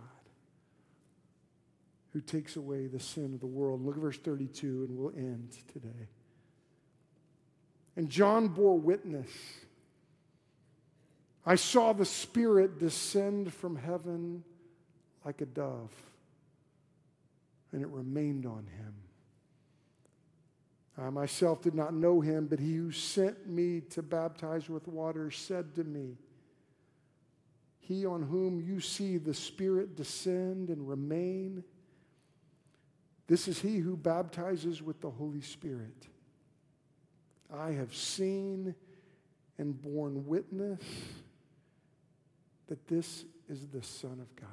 who 2.13 2.21
takes 2.21 2.57
away 2.57 2.87
the 2.87 3.01
sin 3.01 3.35
of 3.35 3.41
the 3.41 3.47
world. 3.47 3.85
Look 3.85 3.97
at 3.97 4.03
verse 4.03 4.19
32, 4.19 4.87
and 4.89 4.99
we'll 4.99 5.13
end 5.17 5.57
today. 5.73 6.09
And 7.97 8.09
John 8.09 8.49
bore 8.49 8.79
witness. 8.79 9.31
I 11.45 11.57
saw 11.57 11.93
the 11.93 12.05
Spirit 12.05 12.79
descend 12.79 13.53
from 13.53 13.75
heaven 13.77 14.45
like 15.25 15.41
a 15.41 15.47
dove, 15.47 15.91
and 17.73 17.83
it 17.83 17.89
remained 17.89 18.47
on 18.47 18.67
him. 18.79 18.95
I 20.97 21.11
myself 21.11 21.63
did 21.63 21.75
not 21.75 21.95
know 21.95 22.21
him, 22.21 22.47
but 22.47 22.61
he 22.61 22.75
who 22.75 22.93
sent 22.93 23.49
me 23.49 23.81
to 23.91 24.03
baptize 24.03 24.69
with 24.69 24.87
water 24.87 25.31
said 25.31 25.75
to 25.77 25.85
me, 25.85 26.17
He 27.81 28.07
on 28.07 28.23
whom 28.23 28.61
you 28.61 28.79
see 28.79 29.17
the 29.17 29.35
Spirit 29.35 29.97
descend 29.97 30.69
and 30.69 30.87
remain, 30.87 31.65
this 33.27 33.49
is 33.49 33.59
he 33.61 33.79
who 33.79 33.97
baptizes 33.97 34.83
with 34.83 35.01
the 35.01 35.11
Holy 35.11 35.41
Spirit. 35.41 36.07
I 37.53 37.71
have 37.73 37.95
seen 37.95 38.75
and 39.59 39.81
borne 39.81 40.27
witness 40.27 40.81
that 42.73 42.89
this 42.89 43.27
is 43.51 43.67
the 43.67 43.83
Son 43.83 44.13
of 44.13 44.35
God. 44.35 44.49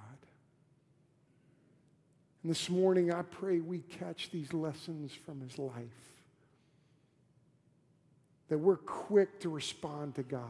And 2.44 2.52
this 2.52 2.70
morning, 2.70 3.14
I 3.14 3.22
pray 3.22 3.62
we 3.62 3.80
catch 3.80 4.30
these 4.30 4.52
lessons 4.52 5.14
from 5.14 5.40
his 5.40 5.58
life. 5.58 6.12
That 8.50 8.58
we're 8.58 8.76
quick 8.76 9.40
to 9.40 9.50
respond 9.50 10.16
to 10.16 10.24
God. 10.24 10.44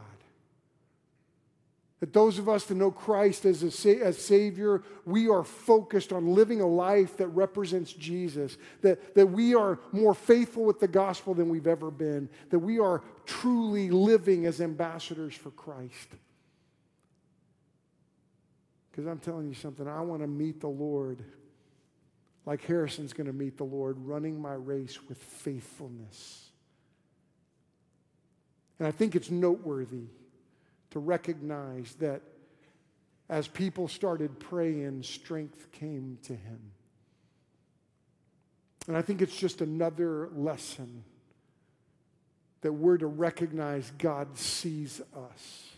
That 1.99 2.11
those 2.11 2.39
of 2.39 2.49
us 2.49 2.63
that 2.63 2.74
know 2.74 2.89
Christ 2.89 3.45
as 3.45 3.61
a 3.61 3.70
sa- 3.70 3.89
as 3.89 4.17
Savior, 4.17 4.82
we 5.05 5.30
are 5.30 5.43
focused 5.43 6.11
on 6.11 6.34
living 6.34 6.61
a 6.61 6.67
life 6.67 7.17
that 7.17 7.28
represents 7.28 7.93
Jesus. 7.93 8.57
That, 8.82 9.13
that 9.13 9.28
we 9.28 9.53
are 9.53 9.78
more 9.91 10.15
faithful 10.15 10.63
with 10.65 10.80
the 10.80 10.88
gospel 10.88 11.36
than 11.36 11.49
we've 11.49 11.67
ever 11.67 11.91
been. 11.91 12.30
That 12.49 12.57
we 12.57 12.80
are 12.80 13.03
truly 13.28 13.91
living 13.91 14.47
as 14.47 14.59
ambassadors 14.59 15.36
for 15.36 15.51
Christ. 15.51 16.15
Because 19.00 19.12
I'm 19.14 19.20
telling 19.20 19.47
you 19.47 19.54
something, 19.54 19.88
I 19.88 20.02
want 20.02 20.24
to 20.24 20.28
meet 20.28 20.60
the 20.60 20.68
Lord 20.68 21.24
like 22.45 22.66
Harrison's 22.66 23.14
going 23.14 23.28
to 23.28 23.34
meet 23.34 23.56
the 23.56 23.64
Lord, 23.64 23.97
running 23.97 24.41
my 24.41 24.52
race 24.52 25.00
with 25.08 25.18
faithfulness. 25.18 26.50
And 28.78 28.86
I 28.86 28.91
think 28.91 29.16
it's 29.16 29.32
noteworthy 29.32 30.08
to 30.89 31.00
recognize 31.00 31.95
that 32.02 32.22
as 33.30 33.47
people 33.47 33.88
started 33.88 34.38
praying, 34.38 35.04
strength 35.04 35.72
came 35.72 36.18
to 36.24 36.34
him. 36.34 36.60
And 38.88 38.97
I 38.97 39.02
think 39.02 39.22
it's 39.22 39.38
just 39.38 39.62
another 39.62 40.28
lesson 40.36 41.06
that 42.60 42.74
we're 42.74 42.97
to 42.97 43.08
recognize 43.08 43.93
God 43.97 44.38
sees 44.38 45.00
us. 45.16 45.70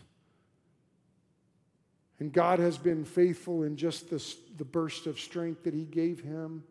And 2.22 2.32
God 2.32 2.60
has 2.60 2.78
been 2.78 3.04
faithful 3.04 3.64
in 3.64 3.76
just 3.76 4.08
this, 4.08 4.36
the 4.56 4.64
burst 4.64 5.08
of 5.08 5.18
strength 5.18 5.64
that 5.64 5.74
He 5.74 5.82
gave 5.82 6.20
him 6.20 6.62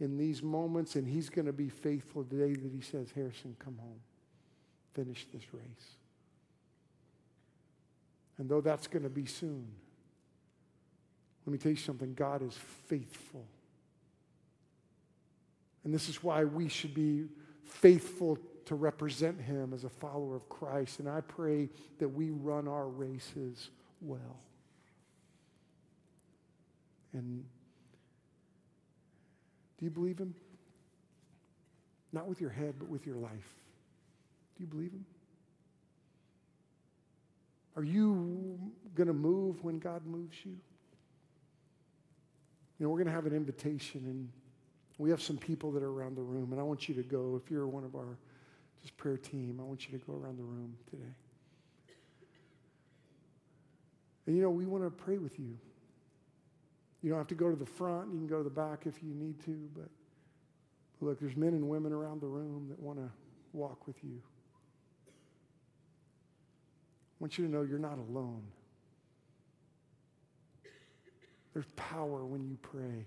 in 0.00 0.16
these 0.16 0.42
moments, 0.42 0.96
and 0.96 1.06
He's 1.06 1.28
going 1.28 1.44
to 1.44 1.52
be 1.52 1.68
faithful 1.68 2.24
today 2.24 2.54
that 2.54 2.72
He 2.72 2.80
says, 2.80 3.08
Harrison, 3.14 3.54
come 3.58 3.76
home, 3.76 4.00
finish 4.94 5.26
this 5.30 5.42
race. 5.52 5.90
And 8.38 8.48
though 8.48 8.62
that's 8.62 8.86
going 8.86 9.02
to 9.02 9.10
be 9.10 9.26
soon, 9.26 9.66
let 11.44 11.52
me 11.52 11.58
tell 11.58 11.72
you 11.72 11.76
something 11.76 12.14
God 12.14 12.40
is 12.40 12.56
faithful. 12.86 13.44
And 15.84 15.92
this 15.92 16.08
is 16.08 16.22
why 16.22 16.44
we 16.44 16.70
should 16.70 16.94
be 16.94 17.26
faithful 17.62 18.38
to 18.64 18.74
represent 18.74 19.38
Him 19.38 19.74
as 19.74 19.84
a 19.84 19.90
follower 19.90 20.34
of 20.34 20.48
Christ. 20.48 20.98
And 20.98 21.10
I 21.10 21.20
pray 21.20 21.68
that 21.98 22.08
we 22.08 22.30
run 22.30 22.66
our 22.66 22.88
races 22.88 23.68
well. 24.00 24.47
And 27.12 27.44
do 29.78 29.84
you 29.84 29.90
believe 29.90 30.18
Him? 30.18 30.34
Not 32.12 32.26
with 32.26 32.40
your 32.40 32.50
head, 32.50 32.74
but 32.78 32.88
with 32.88 33.06
your 33.06 33.16
life. 33.16 33.54
Do 34.56 34.64
you 34.64 34.66
believe 34.66 34.92
Him? 34.92 35.04
Are 37.76 37.84
you 37.84 38.58
going 38.94 39.06
to 39.06 39.12
move 39.12 39.62
when 39.62 39.78
God 39.78 40.04
moves 40.04 40.36
you? 40.44 40.56
You 42.78 42.86
know, 42.86 42.90
we're 42.90 42.98
going 42.98 43.06
to 43.06 43.12
have 43.12 43.26
an 43.26 43.34
invitation, 43.34 44.02
and 44.06 44.28
we 44.98 45.10
have 45.10 45.22
some 45.22 45.36
people 45.36 45.70
that 45.72 45.82
are 45.82 45.90
around 45.90 46.16
the 46.16 46.22
room, 46.22 46.52
and 46.52 46.60
I 46.60 46.64
want 46.64 46.88
you 46.88 46.94
to 46.96 47.02
go. 47.02 47.40
If 47.42 47.50
you're 47.50 47.66
one 47.66 47.84
of 47.84 47.94
our 47.94 48.18
just 48.82 48.96
prayer 48.96 49.16
team, 49.16 49.58
I 49.60 49.64
want 49.64 49.88
you 49.88 49.98
to 49.98 50.04
go 50.04 50.14
around 50.14 50.38
the 50.38 50.44
room 50.44 50.76
today. 50.90 51.14
And 54.26 54.36
you 54.36 54.42
know, 54.42 54.50
we 54.50 54.66
want 54.66 54.84
to 54.84 54.90
pray 54.90 55.18
with 55.18 55.38
you. 55.38 55.56
You 57.02 57.10
don't 57.10 57.18
have 57.18 57.28
to 57.28 57.34
go 57.34 57.50
to 57.50 57.56
the 57.56 57.66
front. 57.66 58.12
You 58.12 58.18
can 58.18 58.26
go 58.26 58.38
to 58.38 58.44
the 58.44 58.50
back 58.50 58.86
if 58.86 59.02
you 59.02 59.14
need 59.14 59.40
to. 59.44 59.68
But 59.74 59.88
look, 61.00 61.20
there's 61.20 61.36
men 61.36 61.50
and 61.50 61.68
women 61.68 61.92
around 61.92 62.20
the 62.20 62.26
room 62.26 62.66
that 62.68 62.78
want 62.78 62.98
to 62.98 63.08
walk 63.52 63.86
with 63.86 63.96
you. 64.02 64.20
I 65.06 65.10
want 67.20 67.38
you 67.38 67.46
to 67.46 67.50
know 67.50 67.62
you're 67.62 67.78
not 67.78 67.98
alone. 67.98 68.42
There's 71.52 71.66
power 71.76 72.24
when 72.24 72.44
you 72.44 72.56
pray. 72.62 73.06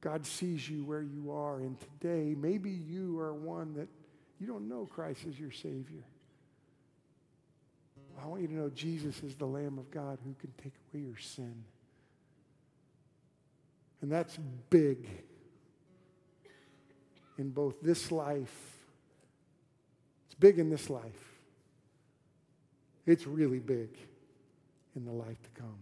God 0.00 0.24
sees 0.24 0.68
you 0.68 0.84
where 0.84 1.02
you 1.02 1.32
are. 1.32 1.60
And 1.60 1.76
today, 1.80 2.34
maybe 2.38 2.70
you 2.70 3.18
are 3.18 3.34
one 3.34 3.74
that 3.74 3.88
you 4.38 4.46
don't 4.46 4.68
know 4.68 4.86
Christ 4.86 5.22
as 5.28 5.38
your 5.38 5.50
Savior. 5.50 6.04
I 8.22 8.26
want 8.26 8.42
you 8.42 8.48
to 8.48 8.54
know 8.54 8.70
Jesus 8.70 9.22
is 9.22 9.34
the 9.34 9.46
Lamb 9.46 9.78
of 9.78 9.90
God 9.90 10.18
who 10.24 10.34
can 10.38 10.52
take 10.62 10.74
away 10.92 11.04
your 11.04 11.16
sin. 11.18 11.64
And 14.02 14.10
that's 14.10 14.36
big 14.68 15.08
in 17.38 17.50
both 17.50 17.80
this 17.80 18.12
life 18.12 18.70
It's 20.30 20.36
big 20.38 20.60
in 20.60 20.70
this 20.70 20.88
life, 20.88 21.40
it's 23.04 23.26
really 23.26 23.58
big 23.58 23.88
in 24.94 25.04
the 25.04 25.10
life 25.10 25.42
to 25.42 25.50
come. 25.60 25.78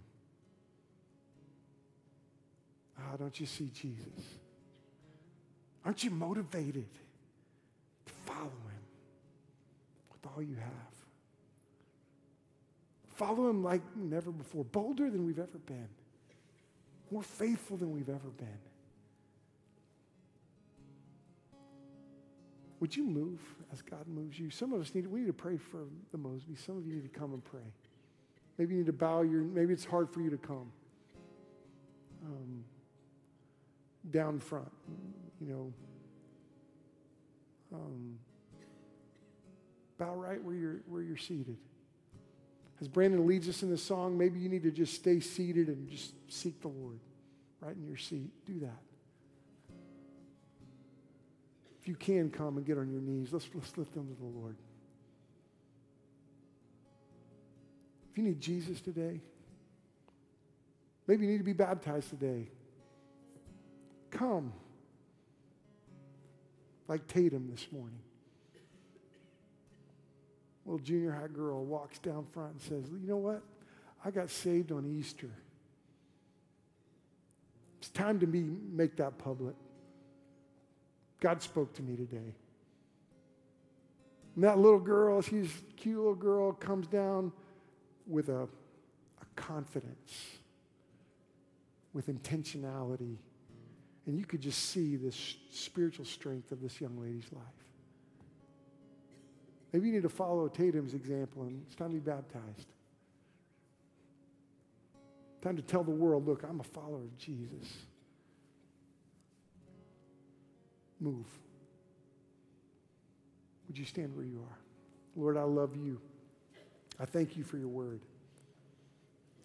Ah, 2.98 3.10
oh, 3.12 3.16
don't 3.18 3.38
you 3.38 3.44
see 3.44 3.70
Jesus? 3.74 4.24
Aren't 5.84 6.02
you 6.02 6.10
motivated 6.10 6.88
to 8.06 8.12
follow 8.24 8.44
him 8.44 8.84
with 10.10 10.32
all 10.32 10.42
you 10.42 10.56
have? 10.56 10.97
Follow 13.18 13.50
him 13.50 13.64
like 13.64 13.82
never 13.96 14.30
before, 14.30 14.64
bolder 14.64 15.10
than 15.10 15.26
we've 15.26 15.40
ever 15.40 15.58
been, 15.66 15.88
more 17.10 17.24
faithful 17.24 17.76
than 17.76 17.90
we've 17.90 18.08
ever 18.08 18.28
been. 18.36 18.58
Would 22.78 22.94
you 22.94 23.02
move 23.02 23.40
as 23.72 23.82
God 23.82 24.06
moves 24.06 24.38
you? 24.38 24.50
Some 24.50 24.72
of 24.72 24.80
us 24.80 24.94
need, 24.94 25.08
we 25.08 25.18
need 25.18 25.26
to 25.26 25.32
pray 25.32 25.56
for 25.56 25.80
the 26.12 26.16
Mosby. 26.16 26.54
Some 26.54 26.78
of 26.78 26.86
you 26.86 26.94
need 26.94 27.12
to 27.12 27.18
come 27.18 27.32
and 27.32 27.44
pray. 27.44 27.58
Maybe 28.56 28.74
you 28.74 28.82
need 28.82 28.86
to 28.86 28.92
bow 28.92 29.22
your, 29.22 29.42
maybe 29.42 29.72
it's 29.72 29.84
hard 29.84 30.08
for 30.08 30.20
you 30.20 30.30
to 30.30 30.36
come. 30.36 30.70
Um, 32.24 32.64
down 34.12 34.38
front, 34.38 34.70
you 35.40 35.48
know. 35.48 35.72
Um, 37.74 38.16
bow 39.98 40.14
right 40.14 40.40
where 40.40 40.54
you're, 40.54 40.80
where 40.86 41.02
you're 41.02 41.16
seated. 41.16 41.56
As 42.80 42.88
Brandon 42.88 43.26
leads 43.26 43.48
us 43.48 43.62
in 43.62 43.70
the 43.70 43.78
song, 43.78 44.16
maybe 44.16 44.38
you 44.38 44.48
need 44.48 44.62
to 44.62 44.70
just 44.70 44.94
stay 44.94 45.20
seated 45.20 45.68
and 45.68 45.88
just 45.88 46.12
seek 46.28 46.60
the 46.60 46.68
Lord 46.68 47.00
right 47.60 47.74
in 47.74 47.86
your 47.86 47.96
seat. 47.96 48.30
Do 48.46 48.60
that. 48.60 48.82
If 51.80 51.88
you 51.88 51.96
can 51.96 52.30
come 52.30 52.56
and 52.56 52.64
get 52.64 52.78
on 52.78 52.90
your 52.90 53.00
knees, 53.00 53.32
let's, 53.32 53.48
let's 53.54 53.76
lift 53.76 53.94
them 53.94 54.06
to 54.06 54.14
the 54.14 54.38
Lord. 54.38 54.56
If 58.12 58.18
you 58.18 58.24
need 58.24 58.40
Jesus 58.40 58.80
today, 58.80 59.20
maybe 61.06 61.26
you 61.26 61.32
need 61.32 61.38
to 61.38 61.44
be 61.44 61.52
baptized 61.52 62.10
today. 62.10 62.48
Come. 64.10 64.52
Like 66.86 67.06
Tatum 67.08 67.48
this 67.50 67.66
morning. 67.72 68.00
Little 70.68 70.84
junior 70.84 71.12
high 71.12 71.28
girl 71.28 71.64
walks 71.64 71.98
down 71.98 72.26
front 72.34 72.52
and 72.52 72.60
says, 72.60 72.84
You 72.90 73.08
know 73.08 73.16
what? 73.16 73.40
I 74.04 74.10
got 74.10 74.28
saved 74.28 74.70
on 74.70 74.84
Easter. 74.84 75.30
It's 77.78 77.88
time 77.88 78.20
to 78.20 78.26
be, 78.26 78.42
make 78.42 78.96
that 78.96 79.16
public. 79.16 79.54
God 81.20 81.40
spoke 81.40 81.72
to 81.76 81.82
me 81.82 81.96
today. 81.96 82.34
And 84.34 84.44
that 84.44 84.58
little 84.58 84.78
girl, 84.78 85.22
she's 85.22 85.46
a 85.46 85.72
cute 85.72 85.96
little 85.96 86.14
girl, 86.14 86.52
comes 86.52 86.86
down 86.86 87.32
with 88.06 88.28
a, 88.28 88.42
a 88.42 89.26
confidence, 89.36 90.36
with 91.94 92.08
intentionality. 92.08 93.16
And 94.04 94.18
you 94.18 94.26
could 94.26 94.42
just 94.42 94.66
see 94.66 94.96
this 94.96 95.36
spiritual 95.50 96.04
strength 96.04 96.52
of 96.52 96.60
this 96.60 96.78
young 96.78 97.00
lady's 97.00 97.32
life. 97.32 97.67
Maybe 99.72 99.88
you 99.88 99.94
need 99.94 100.02
to 100.02 100.08
follow 100.08 100.48
Tatum's 100.48 100.94
example 100.94 101.42
and 101.42 101.62
it's 101.66 101.74
time 101.74 101.90
to 101.90 101.94
be 101.94 102.00
baptized. 102.00 102.68
Time 105.42 105.56
to 105.56 105.62
tell 105.62 105.84
the 105.84 105.90
world, 105.90 106.26
look, 106.26 106.42
I'm 106.42 106.60
a 106.60 106.64
follower 106.64 107.02
of 107.02 107.16
Jesus. 107.18 107.72
Move. 111.00 111.26
Would 113.68 113.78
you 113.78 113.84
stand 113.84 114.16
where 114.16 114.24
you 114.24 114.40
are? 114.40 114.58
Lord, 115.14 115.36
I 115.36 115.42
love 115.42 115.76
you. 115.76 116.00
I 116.98 117.04
thank 117.04 117.36
you 117.36 117.44
for 117.44 117.58
your 117.58 117.68
word. 117.68 118.00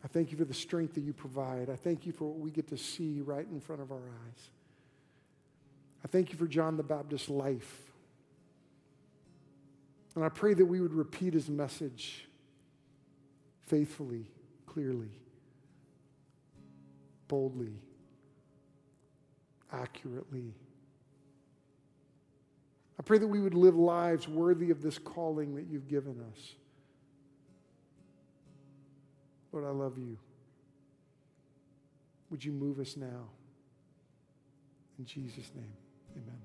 I 0.04 0.08
thank 0.08 0.32
you 0.32 0.38
for 0.38 0.46
the 0.46 0.54
strength 0.54 0.96
that 0.96 1.02
you 1.02 1.14
provide. 1.14 1.70
I 1.70 1.76
thank 1.76 2.06
you 2.06 2.12
for 2.12 2.26
what 2.26 2.40
we 2.40 2.52
get 2.52 2.68
to 2.70 2.78
see 2.78 3.22
right 3.22 3.46
in 3.50 3.60
front 3.60 3.82
of 3.82 3.92
our 3.92 3.98
eyes. 3.98 4.50
I 6.04 6.08
thank 6.08 6.32
you 6.32 6.38
for 6.38 6.48
John 6.48 6.76
the 6.76 6.84
Baptist's 6.84 7.30
life. 7.30 7.83
And 10.16 10.24
I 10.24 10.30
pray 10.30 10.54
that 10.54 10.66
we 10.66 10.80
would 10.80 10.94
repeat 10.94 11.34
his 11.34 11.50
message 11.50 12.28
faithfully, 13.66 14.28
clearly, 14.68 15.12
boldly, 17.28 17.80
accurately. 19.72 20.54
I 23.00 23.02
pray 23.04 23.18
that 23.18 23.28
we 23.28 23.40
would 23.40 23.56
live 23.56 23.76
lives 23.76 24.28
worthy 24.28 24.70
of 24.70 24.82
this 24.82 25.00
calling 25.00 25.56
that 25.56 25.66
you've 25.66 25.88
given 25.88 26.24
us. 26.32 26.56
Lord, 29.52 29.66
I 29.66 29.72
love 29.72 29.98
you. 29.98 30.18
Would 32.30 32.44
you 32.44 32.52
move 32.52 32.80
us 32.80 32.98
now? 32.98 33.30
In 35.00 35.06
Jesus' 35.06 35.52
name, 35.56 35.74
amen. 36.16 36.43